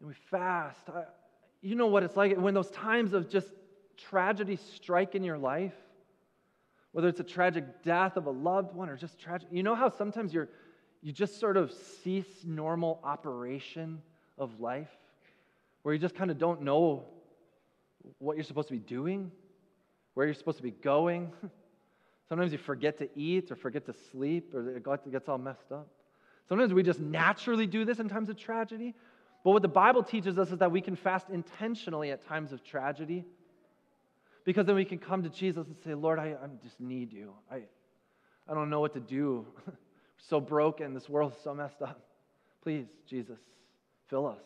and 0.00 0.08
we 0.08 0.14
fast. 0.30 0.80
I, 0.94 1.04
you 1.62 1.76
know 1.76 1.86
what 1.86 2.02
it's 2.02 2.16
like 2.16 2.36
when 2.36 2.52
those 2.52 2.70
times 2.70 3.14
of 3.14 3.30
just 3.30 3.48
tragedy 3.96 4.56
strike 4.74 5.14
in 5.14 5.24
your 5.24 5.38
life 5.38 5.74
whether 6.92 7.08
it's 7.08 7.20
a 7.20 7.24
tragic 7.24 7.82
death 7.82 8.16
of 8.16 8.26
a 8.26 8.30
loved 8.30 8.74
one 8.74 8.88
or 8.88 8.96
just 8.96 9.18
tragic. 9.18 9.48
You 9.50 9.62
know 9.62 9.74
how 9.74 9.88
sometimes 9.88 10.32
you're, 10.32 10.48
you 11.02 11.12
just 11.12 11.38
sort 11.38 11.56
of 11.56 11.72
cease 11.72 12.44
normal 12.44 13.00
operation 13.04 14.00
of 14.38 14.60
life, 14.60 14.90
where 15.82 15.94
you 15.94 16.00
just 16.00 16.14
kind 16.14 16.30
of 16.30 16.38
don't 16.38 16.62
know 16.62 17.04
what 18.18 18.36
you're 18.36 18.44
supposed 18.44 18.68
to 18.68 18.74
be 18.74 18.80
doing, 18.80 19.30
where 20.14 20.26
you're 20.26 20.34
supposed 20.34 20.58
to 20.58 20.62
be 20.62 20.70
going. 20.70 21.32
Sometimes 22.28 22.52
you 22.52 22.58
forget 22.58 22.98
to 22.98 23.08
eat 23.16 23.50
or 23.50 23.56
forget 23.56 23.86
to 23.86 23.94
sleep 24.10 24.54
or 24.54 24.76
it 24.76 25.12
gets 25.12 25.28
all 25.28 25.38
messed 25.38 25.72
up. 25.72 25.88
Sometimes 26.48 26.72
we 26.72 26.82
just 26.82 27.00
naturally 27.00 27.66
do 27.66 27.84
this 27.84 27.98
in 27.98 28.08
times 28.08 28.28
of 28.28 28.36
tragedy. 28.36 28.94
But 29.44 29.52
what 29.52 29.62
the 29.62 29.68
Bible 29.68 30.02
teaches 30.02 30.38
us 30.38 30.50
is 30.50 30.58
that 30.58 30.72
we 30.72 30.80
can 30.80 30.96
fast 30.96 31.28
intentionally 31.30 32.10
at 32.10 32.26
times 32.26 32.52
of 32.52 32.64
tragedy. 32.64 33.24
Because 34.48 34.64
then 34.64 34.76
we 34.76 34.86
can 34.86 34.96
come 34.96 35.22
to 35.24 35.28
Jesus 35.28 35.66
and 35.66 35.76
say, 35.84 35.92
Lord, 35.92 36.18
I, 36.18 36.28
I 36.28 36.46
just 36.62 36.80
need 36.80 37.12
you. 37.12 37.34
I, 37.52 37.64
I 38.48 38.54
don't 38.54 38.70
know 38.70 38.80
what 38.80 38.94
to 38.94 39.00
do. 39.00 39.44
so 40.16 40.40
broken. 40.40 40.94
This 40.94 41.06
world 41.06 41.34
is 41.36 41.38
so 41.44 41.52
messed 41.52 41.82
up. 41.82 42.00
Please, 42.62 42.86
Jesus, 43.06 43.38
fill 44.06 44.26
us. 44.26 44.40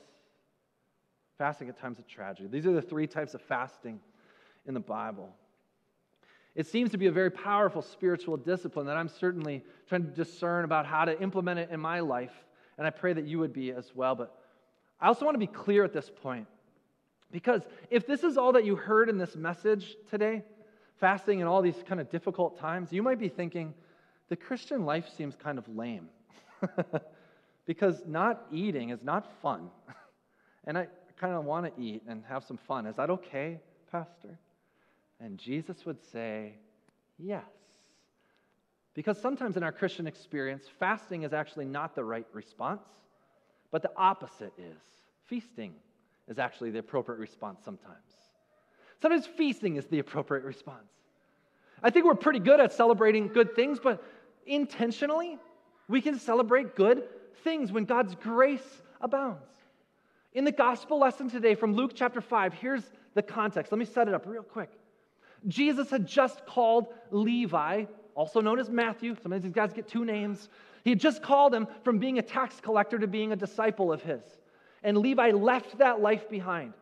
Fasting 1.38 1.68
at 1.68 1.78
times 1.78 2.00
of 2.00 2.08
tragedy. 2.08 2.48
These 2.48 2.66
are 2.66 2.72
the 2.72 2.82
three 2.82 3.06
types 3.06 3.34
of 3.34 3.42
fasting 3.42 4.00
in 4.66 4.74
the 4.74 4.80
Bible. 4.80 5.32
It 6.56 6.66
seems 6.66 6.90
to 6.90 6.98
be 6.98 7.06
a 7.06 7.12
very 7.12 7.30
powerful 7.30 7.80
spiritual 7.80 8.36
discipline 8.36 8.86
that 8.86 8.96
I'm 8.96 9.06
certainly 9.06 9.62
trying 9.88 10.02
to 10.02 10.10
discern 10.10 10.64
about 10.64 10.84
how 10.84 11.04
to 11.04 11.22
implement 11.22 11.60
it 11.60 11.70
in 11.70 11.78
my 11.78 12.00
life. 12.00 12.34
And 12.76 12.88
I 12.88 12.90
pray 12.90 13.12
that 13.12 13.28
you 13.28 13.38
would 13.38 13.52
be 13.52 13.70
as 13.70 13.92
well. 13.94 14.16
But 14.16 14.36
I 15.00 15.06
also 15.06 15.24
want 15.24 15.36
to 15.36 15.38
be 15.38 15.46
clear 15.46 15.84
at 15.84 15.92
this 15.92 16.10
point. 16.10 16.48
Because 17.32 17.62
if 17.90 18.06
this 18.06 18.22
is 18.22 18.36
all 18.36 18.52
that 18.52 18.64
you 18.64 18.76
heard 18.76 19.08
in 19.08 19.18
this 19.18 19.34
message 19.34 19.96
today, 20.10 20.44
fasting 21.00 21.40
in 21.40 21.46
all 21.46 21.62
these 21.62 21.82
kind 21.88 22.00
of 22.00 22.10
difficult 22.10 22.58
times, 22.58 22.92
you 22.92 23.02
might 23.02 23.18
be 23.18 23.28
thinking, 23.28 23.74
the 24.28 24.36
Christian 24.36 24.84
life 24.84 25.08
seems 25.16 25.34
kind 25.34 25.58
of 25.58 25.66
lame. 25.68 26.08
because 27.66 28.02
not 28.06 28.46
eating 28.52 28.90
is 28.90 29.02
not 29.02 29.26
fun. 29.40 29.70
and 30.64 30.76
I 30.76 30.86
kind 31.18 31.34
of 31.34 31.44
want 31.44 31.74
to 31.74 31.82
eat 31.82 32.02
and 32.06 32.22
have 32.28 32.44
some 32.44 32.58
fun. 32.58 32.86
Is 32.86 32.96
that 32.96 33.08
okay, 33.08 33.60
Pastor? 33.90 34.38
And 35.18 35.38
Jesus 35.38 35.86
would 35.86 36.02
say, 36.12 36.54
Yes. 37.18 37.44
Because 38.94 39.18
sometimes 39.18 39.56
in 39.56 39.62
our 39.62 39.72
Christian 39.72 40.06
experience, 40.06 40.64
fasting 40.78 41.22
is 41.22 41.32
actually 41.32 41.64
not 41.64 41.94
the 41.94 42.04
right 42.04 42.26
response, 42.32 42.82
but 43.70 43.80
the 43.80 43.90
opposite 43.96 44.52
is. 44.58 44.82
Feasting 45.26 45.72
is 46.32 46.38
actually 46.38 46.70
the 46.70 46.80
appropriate 46.80 47.18
response 47.18 47.60
sometimes. 47.64 47.98
Sometimes 49.00 49.26
feasting 49.26 49.76
is 49.76 49.86
the 49.86 50.00
appropriate 50.00 50.44
response. 50.44 50.90
I 51.82 51.90
think 51.90 52.06
we're 52.06 52.14
pretty 52.14 52.38
good 52.38 52.58
at 52.58 52.72
celebrating 52.72 53.28
good 53.28 53.54
things, 53.54 53.78
but 53.82 54.02
intentionally, 54.46 55.38
we 55.88 56.00
can 56.00 56.18
celebrate 56.18 56.74
good 56.74 57.04
things 57.44 57.70
when 57.70 57.84
God's 57.84 58.14
grace 58.14 58.82
abounds. 59.00 59.44
In 60.32 60.44
the 60.44 60.52
gospel 60.52 60.98
lesson 60.98 61.28
today 61.28 61.54
from 61.54 61.74
Luke 61.74 61.92
chapter 61.94 62.20
5, 62.20 62.54
here's 62.54 62.84
the 63.14 63.22
context. 63.22 63.70
Let 63.70 63.78
me 63.78 63.84
set 63.84 64.08
it 64.08 64.14
up 64.14 64.24
real 64.26 64.42
quick. 64.42 64.70
Jesus 65.48 65.90
had 65.90 66.06
just 66.06 66.46
called 66.46 66.86
Levi, 67.10 67.84
also 68.14 68.40
known 68.40 68.58
as 68.58 68.70
Matthew. 68.70 69.16
Sometimes 69.20 69.42
these 69.42 69.52
guys 69.52 69.72
get 69.72 69.88
two 69.88 70.04
names. 70.04 70.48
He 70.84 70.90
had 70.90 71.00
just 71.00 71.22
called 71.22 71.54
him 71.54 71.66
from 71.82 71.98
being 71.98 72.18
a 72.18 72.22
tax 72.22 72.60
collector 72.60 72.98
to 72.98 73.06
being 73.06 73.32
a 73.32 73.36
disciple 73.36 73.92
of 73.92 74.02
his. 74.02 74.22
And 74.82 74.98
Levi 74.98 75.30
left 75.30 75.78
that 75.78 76.00
life 76.00 76.28
behind. 76.28 76.72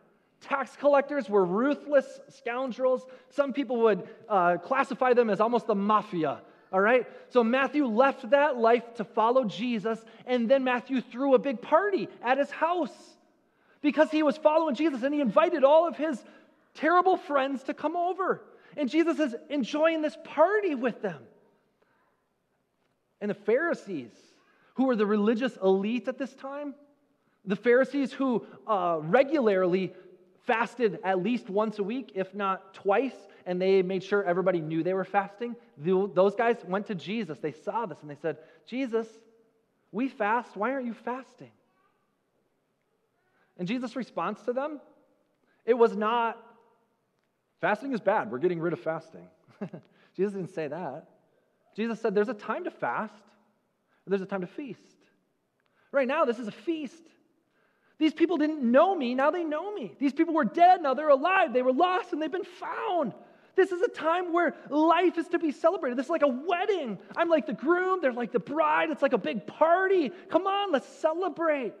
Tax 0.41 0.75
collectors 0.75 1.29
were 1.29 1.45
ruthless 1.45 2.19
scoundrels. 2.29 3.05
Some 3.29 3.53
people 3.53 3.81
would 3.81 4.07
uh, 4.27 4.57
classify 4.57 5.13
them 5.13 5.29
as 5.29 5.39
almost 5.39 5.67
the 5.67 5.75
mafia. 5.75 6.41
All 6.73 6.81
right? 6.81 7.05
So 7.29 7.43
Matthew 7.43 7.85
left 7.85 8.29
that 8.31 8.57
life 8.57 8.95
to 8.95 9.03
follow 9.03 9.43
Jesus, 9.43 10.03
and 10.25 10.49
then 10.49 10.63
Matthew 10.63 11.01
threw 11.01 11.35
a 11.35 11.39
big 11.39 11.61
party 11.61 12.07
at 12.23 12.37
his 12.37 12.49
house 12.49 12.93
because 13.81 14.09
he 14.09 14.23
was 14.23 14.37
following 14.37 14.75
Jesus, 14.75 15.03
and 15.03 15.13
he 15.13 15.21
invited 15.21 15.63
all 15.63 15.87
of 15.87 15.97
his 15.97 16.23
terrible 16.73 17.17
friends 17.17 17.63
to 17.63 17.73
come 17.73 17.95
over. 17.95 18.41
And 18.77 18.89
Jesus 18.89 19.19
is 19.19 19.35
enjoying 19.49 20.01
this 20.01 20.17
party 20.23 20.75
with 20.75 21.01
them. 21.01 21.21
And 23.19 23.29
the 23.29 23.35
Pharisees, 23.35 24.11
who 24.75 24.85
were 24.85 24.95
the 24.95 25.05
religious 25.05 25.57
elite 25.61 26.07
at 26.07 26.17
this 26.17 26.33
time, 26.35 26.73
the 27.45 27.55
Pharisees 27.55 28.13
who 28.13 28.45
uh, 28.67 28.99
regularly 29.01 29.93
fasted 30.45 30.99
at 31.03 31.21
least 31.21 31.49
once 31.49 31.79
a 31.79 31.83
week, 31.83 32.11
if 32.15 32.33
not 32.33 32.73
twice, 32.73 33.15
and 33.45 33.61
they 33.61 33.81
made 33.81 34.03
sure 34.03 34.23
everybody 34.23 34.59
knew 34.59 34.83
they 34.83 34.93
were 34.93 35.05
fasting. 35.05 35.55
Those 35.77 36.35
guys 36.35 36.57
went 36.67 36.87
to 36.87 36.95
Jesus. 36.95 37.39
They 37.39 37.51
saw 37.51 37.85
this 37.85 37.97
and 38.01 38.09
they 38.09 38.17
said, 38.21 38.37
Jesus, 38.67 39.07
we 39.91 40.07
fast. 40.07 40.55
Why 40.55 40.71
aren't 40.71 40.85
you 40.85 40.93
fasting? 40.93 41.51
And 43.57 43.67
Jesus' 43.67 43.95
response 43.95 44.41
to 44.43 44.53
them, 44.53 44.79
it 45.65 45.73
was 45.73 45.95
not, 45.95 46.37
fasting 47.59 47.93
is 47.93 47.99
bad. 47.99 48.31
We're 48.31 48.39
getting 48.39 48.59
rid 48.59 48.73
of 48.73 48.79
fasting. 48.79 49.27
Jesus 50.15 50.33
didn't 50.33 50.53
say 50.53 50.67
that. 50.67 51.07
Jesus 51.75 51.99
said, 51.99 52.15
there's 52.15 52.29
a 52.29 52.33
time 52.33 52.63
to 52.63 52.71
fast, 52.71 53.13
there's 54.07 54.21
a 54.21 54.25
time 54.25 54.41
to 54.41 54.47
feast. 54.47 54.79
Right 55.91 56.07
now, 56.07 56.25
this 56.25 56.39
is 56.39 56.47
a 56.47 56.51
feast. 56.51 57.03
These 58.01 58.15
people 58.15 58.37
didn't 58.37 58.63
know 58.63 58.95
me, 58.95 59.13
now 59.13 59.29
they 59.29 59.43
know 59.43 59.71
me. 59.75 59.93
These 59.99 60.13
people 60.13 60.33
were 60.33 60.43
dead, 60.43 60.81
now 60.81 60.95
they're 60.95 61.09
alive. 61.09 61.53
They 61.53 61.61
were 61.61 61.71
lost 61.71 62.13
and 62.13 62.19
they've 62.19 62.31
been 62.31 62.43
found. 62.43 63.13
This 63.55 63.71
is 63.71 63.79
a 63.83 63.87
time 63.89 64.33
where 64.33 64.55
life 64.71 65.19
is 65.19 65.27
to 65.27 65.37
be 65.37 65.51
celebrated. 65.51 65.99
This 65.99 66.07
is 66.07 66.09
like 66.09 66.23
a 66.23 66.27
wedding. 66.27 66.97
I'm 67.15 67.29
like 67.29 67.45
the 67.45 67.53
groom, 67.53 67.99
they're 68.01 68.11
like 68.11 68.31
the 68.31 68.39
bride. 68.39 68.89
It's 68.89 69.03
like 69.03 69.13
a 69.13 69.19
big 69.19 69.45
party. 69.45 70.11
Come 70.29 70.47
on, 70.47 70.71
let's 70.71 70.87
celebrate. 70.87 71.73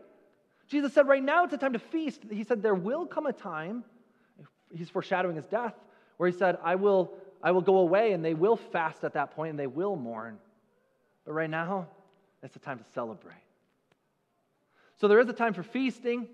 Jesus 0.67 0.93
said, 0.93 1.07
right 1.07 1.23
now 1.23 1.43
it's 1.43 1.55
a 1.55 1.57
time 1.57 1.73
to 1.73 1.79
feast. 1.79 2.21
He 2.29 2.43
said, 2.43 2.61
there 2.61 2.75
will 2.75 3.07
come 3.07 3.25
a 3.25 3.33
time, 3.33 3.83
he's 4.71 4.91
foreshadowing 4.91 5.37
his 5.37 5.47
death, 5.47 5.73
where 6.17 6.29
he 6.29 6.37
said, 6.37 6.59
I 6.63 6.75
will, 6.75 7.13
I 7.41 7.49
will 7.49 7.61
go 7.61 7.77
away 7.77 8.11
and 8.11 8.23
they 8.23 8.35
will 8.35 8.57
fast 8.57 9.03
at 9.03 9.13
that 9.13 9.31
point 9.35 9.49
and 9.49 9.59
they 9.59 9.65
will 9.65 9.95
mourn. 9.95 10.37
But 11.25 11.33
right 11.33 11.49
now, 11.49 11.87
it's 12.43 12.55
a 12.55 12.59
time 12.59 12.77
to 12.77 12.85
celebrate. 12.93 13.33
So 15.01 15.07
there 15.07 15.19
is 15.19 15.27
a 15.27 15.33
time 15.33 15.55
for 15.55 15.63
feasting 15.63 16.27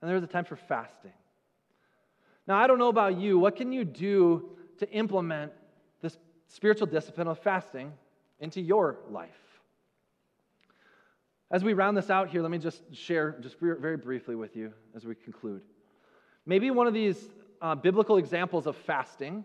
and 0.00 0.08
there 0.08 0.16
is 0.16 0.22
a 0.22 0.26
time 0.26 0.46
for 0.46 0.56
fasting. 0.56 1.12
Now, 2.46 2.56
I 2.56 2.66
don't 2.66 2.78
know 2.78 2.88
about 2.88 3.18
you. 3.18 3.38
What 3.38 3.56
can 3.56 3.74
you 3.74 3.84
do 3.84 4.56
to 4.78 4.90
implement 4.90 5.52
this 6.00 6.16
spiritual 6.46 6.86
discipline 6.86 7.28
of 7.28 7.38
fasting 7.40 7.92
into 8.38 8.62
your 8.62 9.00
life? 9.10 9.28
As 11.50 11.62
we 11.62 11.74
round 11.74 11.94
this 11.94 12.08
out 12.08 12.30
here, 12.30 12.40
let 12.40 12.50
me 12.50 12.56
just 12.56 12.82
share 12.94 13.36
just 13.42 13.56
very 13.60 13.98
briefly 13.98 14.34
with 14.34 14.56
you 14.56 14.72
as 14.96 15.04
we 15.04 15.14
conclude. 15.14 15.60
Maybe 16.46 16.70
one 16.70 16.86
of 16.86 16.94
these 16.94 17.28
uh, 17.60 17.74
biblical 17.74 18.16
examples 18.16 18.66
of 18.66 18.76
fasting, 18.76 19.44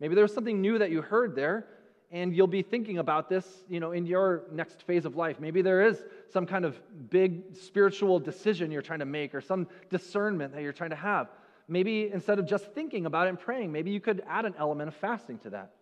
maybe 0.00 0.16
there 0.16 0.24
was 0.24 0.34
something 0.34 0.60
new 0.60 0.76
that 0.78 0.90
you 0.90 1.02
heard 1.02 1.36
there 1.36 1.68
and 2.12 2.36
you'll 2.36 2.46
be 2.46 2.60
thinking 2.62 2.98
about 2.98 3.28
this 3.28 3.64
you 3.68 3.80
know 3.80 3.92
in 3.92 4.06
your 4.06 4.44
next 4.52 4.82
phase 4.82 5.04
of 5.04 5.16
life. 5.16 5.40
Maybe 5.40 5.62
there 5.62 5.82
is 5.82 6.04
some 6.28 6.46
kind 6.46 6.64
of 6.64 6.78
big 7.10 7.56
spiritual 7.56 8.20
decision 8.20 8.70
you're 8.70 8.82
trying 8.82 9.00
to 9.00 9.06
make 9.06 9.34
or 9.34 9.40
some 9.40 9.66
discernment 9.90 10.54
that 10.54 10.62
you're 10.62 10.72
trying 10.72 10.90
to 10.90 10.96
have. 10.96 11.28
Maybe 11.66 12.10
instead 12.12 12.38
of 12.38 12.46
just 12.46 12.66
thinking 12.72 13.06
about 13.06 13.26
it 13.26 13.30
and 13.30 13.40
praying 13.40 13.72
maybe 13.72 13.90
you 13.90 14.00
could 14.00 14.22
add 14.28 14.44
an 14.44 14.54
element 14.58 14.88
of 14.88 14.94
fasting 14.94 15.38
to 15.40 15.50
that. 15.50 15.72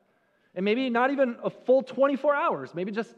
And 0.54 0.64
maybe 0.64 0.88
not 0.88 1.10
even 1.10 1.36
a 1.42 1.50
full 1.50 1.82
24 1.82 2.34
hours 2.34 2.74
maybe 2.74 2.92
just 2.92 3.14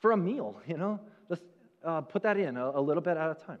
for 0.00 0.12
a 0.12 0.16
meal 0.16 0.60
you 0.66 0.76
know? 0.76 1.00
Just 1.28 1.42
uh, 1.82 2.02
put 2.02 2.22
that 2.22 2.36
in 2.36 2.56
a, 2.56 2.70
a 2.70 2.80
little 2.80 3.02
bit 3.02 3.16
at 3.16 3.30
a 3.30 3.34
time. 3.34 3.58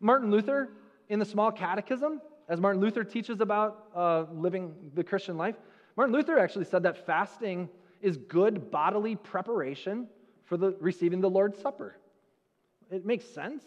Martin 0.00 0.30
luther 0.30 0.70
in 1.08 1.18
the 1.18 1.24
small 1.24 1.52
catechism 1.52 2.20
as 2.48 2.60
martin 2.60 2.80
luther 2.80 3.04
teaches 3.04 3.40
about 3.40 3.86
uh, 3.94 4.24
living 4.32 4.74
the 4.94 5.04
christian 5.04 5.36
life 5.36 5.56
Martin 6.00 6.16
Luther 6.16 6.38
actually 6.38 6.64
said 6.64 6.84
that 6.84 7.04
fasting 7.04 7.68
is 8.00 8.16
good 8.16 8.70
bodily 8.70 9.16
preparation 9.16 10.08
for 10.46 10.56
the, 10.56 10.74
receiving 10.80 11.20
the 11.20 11.28
Lord's 11.28 11.60
Supper. 11.60 11.94
It 12.90 13.04
makes 13.04 13.26
sense 13.26 13.62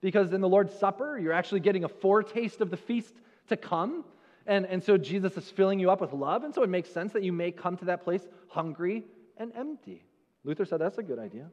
because 0.00 0.32
in 0.32 0.40
the 0.40 0.48
Lord's 0.48 0.72
Supper, 0.72 1.18
you're 1.18 1.32
actually 1.32 1.58
getting 1.58 1.82
a 1.82 1.88
foretaste 1.88 2.60
of 2.60 2.70
the 2.70 2.76
feast 2.76 3.12
to 3.48 3.56
come. 3.56 4.04
And, 4.46 4.66
and 4.66 4.84
so 4.84 4.96
Jesus 4.96 5.36
is 5.36 5.50
filling 5.50 5.80
you 5.80 5.90
up 5.90 6.00
with 6.00 6.12
love. 6.12 6.44
And 6.44 6.54
so 6.54 6.62
it 6.62 6.68
makes 6.68 6.90
sense 6.90 7.12
that 7.12 7.24
you 7.24 7.32
may 7.32 7.50
come 7.50 7.76
to 7.78 7.86
that 7.86 8.04
place 8.04 8.22
hungry 8.46 9.02
and 9.36 9.50
empty. 9.56 10.04
Luther 10.44 10.66
said 10.66 10.80
that's 10.80 10.98
a 10.98 11.02
good 11.02 11.18
idea. 11.18 11.50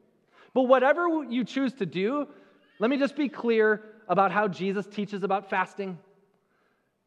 But 0.54 0.68
whatever 0.68 1.24
you 1.28 1.42
choose 1.42 1.72
to 1.72 1.84
do, 1.84 2.28
let 2.78 2.90
me 2.90 2.96
just 2.96 3.16
be 3.16 3.28
clear 3.28 3.82
about 4.06 4.30
how 4.30 4.46
Jesus 4.46 4.86
teaches 4.86 5.24
about 5.24 5.50
fasting. 5.50 5.98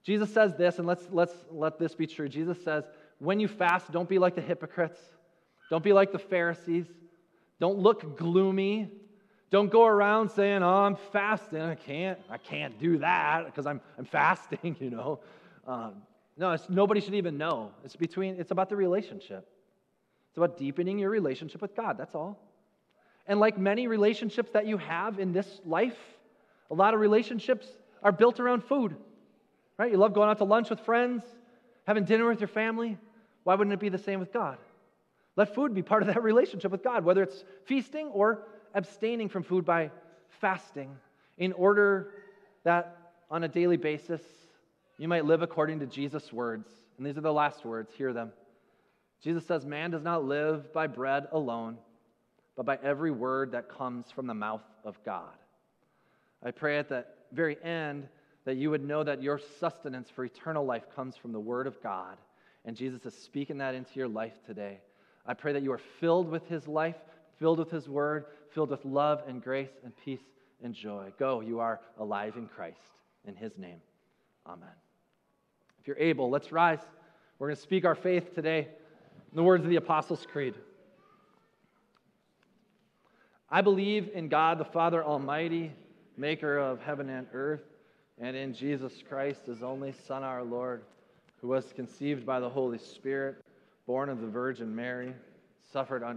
Jesus 0.04 0.32
says 0.34 0.54
this, 0.56 0.80
and 0.80 0.86
let's, 0.86 1.08
let's 1.12 1.34
let 1.49 1.80
this 1.80 1.95
be 1.95 2.06
true. 2.06 2.28
Jesus 2.28 2.62
says, 2.62 2.84
when 3.19 3.39
you 3.39 3.47
fast, 3.47 3.91
don't 3.91 4.10
be 4.10 4.19
like 4.19 4.36
the 4.36 4.41
hypocrites. 4.41 4.99
Don't 5.69 5.84
be 5.84 5.93
like 5.93 6.12
the 6.12 6.19
Pharisees. 6.19 6.86
Don't 7.60 7.80
look 7.80 8.17
gloomy. 8.17 8.91
Don't 9.51 9.71
go 9.71 9.86
around 9.86 10.30
saying, 10.30 10.63
"Oh, 10.63 10.84
I'm 10.84 10.97
fasting. 11.13 11.62
I 11.62 11.75
can't. 11.75 12.19
I 12.30 12.38
can't 12.38 12.78
do 12.80 12.97
that 12.99 13.45
because 13.45 13.65
I'm, 13.65 13.82
I'm 13.97 14.06
fasting." 14.06 14.75
You 14.80 14.89
know. 14.89 15.19
Um, 15.65 15.93
no, 16.38 16.58
nobody 16.67 16.99
should 16.99 17.15
even 17.15 17.38
know. 17.38 17.71
It's 17.84 17.95
between. 17.95 18.36
It's 18.39 18.51
about 18.51 18.69
the 18.69 18.75
relationship. 18.75 19.47
It's 20.30 20.38
about 20.38 20.58
deepening 20.58 20.99
your 20.99 21.10
relationship 21.10 21.62
with 21.62 21.75
God. 21.75 21.97
That's 21.97 22.13
all. 22.13 22.38
And 23.28 23.39
like 23.39 23.58
many 23.58 23.88
relationships 23.88 24.51
that 24.51 24.67
you 24.67 24.78
have 24.78 25.19
in 25.19 25.32
this 25.32 25.62
life, 25.65 25.97
a 26.69 26.73
lot 26.73 26.93
of 26.93 26.99
relationships 26.99 27.67
are 28.04 28.12
built 28.12 28.39
around 28.39 28.63
food. 28.63 28.95
Right? 29.78 29.91
You 29.91 29.97
love 29.97 30.13
going 30.13 30.30
out 30.30 30.38
to 30.39 30.43
lunch 30.43 30.69
with 30.69 30.82
friends, 30.82 31.23
having 31.88 32.04
dinner 32.04 32.28
with 32.28 32.41
your 32.41 32.47
family. 32.47 32.97
Why 33.45 33.55
wouldn't 33.55 33.73
it 33.73 33.79
be 33.79 33.89
the 33.89 33.97
same 33.97 34.19
with 34.19 34.34
God? 34.34 34.58
Let 35.38 35.53
food 35.53 35.73
be 35.73 35.84
part 35.84 36.01
of 36.01 36.08
that 36.08 36.21
relationship 36.31 36.71
with 36.71 36.84
God, 36.84 37.05
whether 37.05 37.23
it's 37.23 37.45
feasting 37.65 38.08
or 38.08 38.47
abstaining 38.73 39.29
from 39.29 39.43
food 39.43 39.63
by 39.63 39.91
fasting 40.41 40.89
in 41.38 41.53
order 41.53 42.12
that 42.63 42.97
on 43.31 43.43
a 43.43 43.47
daily 43.47 43.77
basis 43.77 44.21
you 44.97 45.08
might 45.08 45.25
live 45.25 45.41
according 45.41 45.79
to 45.79 45.86
Jesus' 45.86 46.34
words. 46.34 46.67
And 46.97 47.05
these 47.05 47.17
are 47.17 47.21
the 47.21 47.31
last 47.31 47.63
words, 47.63 47.93
hear 47.95 48.13
them. 48.13 48.31
Jesus 49.21 49.45
says, 49.45 49.65
Man 49.65 49.91
does 49.91 50.03
not 50.03 50.25
live 50.25 50.73
by 50.73 50.88
bread 50.88 51.27
alone, 51.31 51.77
but 52.55 52.65
by 52.65 52.79
every 52.84 53.12
word 53.12 53.51
that 53.51 53.69
comes 53.69 54.12
from 54.12 54.27
the 54.27 54.34
mouth 54.34 54.63
of 54.84 54.97
God. 55.03 55.34
I 56.43 56.51
pray 56.51 56.79
at 56.79 56.89
the 56.89 57.05
very 57.31 57.58
end 57.63 58.08
that 58.45 58.55
you 58.55 58.69
would 58.71 58.84
know 58.84 59.03
that 59.03 59.21
your 59.21 59.39
sustenance 59.60 60.10
for 60.10 60.25
eternal 60.25 60.65
life 60.65 60.86
comes 60.95 61.15
from 61.15 61.31
the 61.31 61.39
Word 61.39 61.67
of 61.67 61.81
God. 61.81 62.17
And 62.65 62.75
Jesus 62.75 63.06
is 63.06 63.13
speaking 63.13 63.60
that 63.60 63.75
into 63.75 63.91
your 63.95 64.08
life 64.08 64.34
today. 64.45 64.80
I 65.25 65.34
pray 65.34 65.54
that 65.54 65.63
you 65.63 65.71
are 65.71 65.82
filled 65.99 66.30
with 66.30 66.47
His 66.47 66.67
life, 66.67 66.95
filled 67.39 67.60
with 67.60 67.71
His 67.71 67.88
Word, 67.88 68.25
filled 68.54 68.71
with 68.71 68.84
love 68.84 69.23
and 69.28 69.41
grace 69.41 69.69
and 69.84 69.93
peace 70.04 70.21
and 70.63 70.73
joy. 70.73 71.13
Go, 71.17 71.41
you 71.41 71.60
are 71.60 71.80
alive 71.99 72.36
in 72.36 72.47
Christ. 72.47 72.80
In 73.25 73.36
His 73.36 73.58
name, 73.58 73.80
Amen. 74.45 74.69
If 75.80 75.88
you're 75.88 75.97
able, 75.97 76.30
let's 76.30 76.51
rise. 76.51 76.80
We're 77.39 77.47
going 77.47 77.56
to 77.56 77.62
speak 77.62 77.86
our 77.86 77.95
faith 77.95 78.34
today 78.36 78.67
in 79.32 79.36
the 79.36 79.43
words 79.43 79.63
of 79.63 79.69
the 79.69 79.75
Apostles' 79.75 80.25
Creed. 80.32 80.56
I 83.49 83.62
believe 83.62 84.10
in 84.13 84.28
God 84.28 84.58
the 84.58 84.65
Father 84.65 85.04
Almighty, 85.04 85.71
maker 86.17 86.58
of 86.58 86.82
heaven 86.82 87.10
and 87.10 87.28
earth 87.34 87.62
and 88.19 88.36
in 88.36 88.54
Jesus 88.54 88.93
Christ, 89.08 89.45
his 89.45 89.62
only 89.62 89.93
Son, 90.08 90.23
our 90.23 90.43
Lord, 90.43 90.84
who 91.45 91.49
was 91.49 91.71
conceived 91.73 92.25
by 92.25 92.39
the 92.39 92.49
Holy 92.49 92.79
Spirit, 92.79 93.36
born 93.86 94.10
of 94.10 94.19
the 94.19 94.25
Virgin 94.25 94.75
Mary, 94.75 95.13
suffered 95.71 96.01
under 96.01 96.13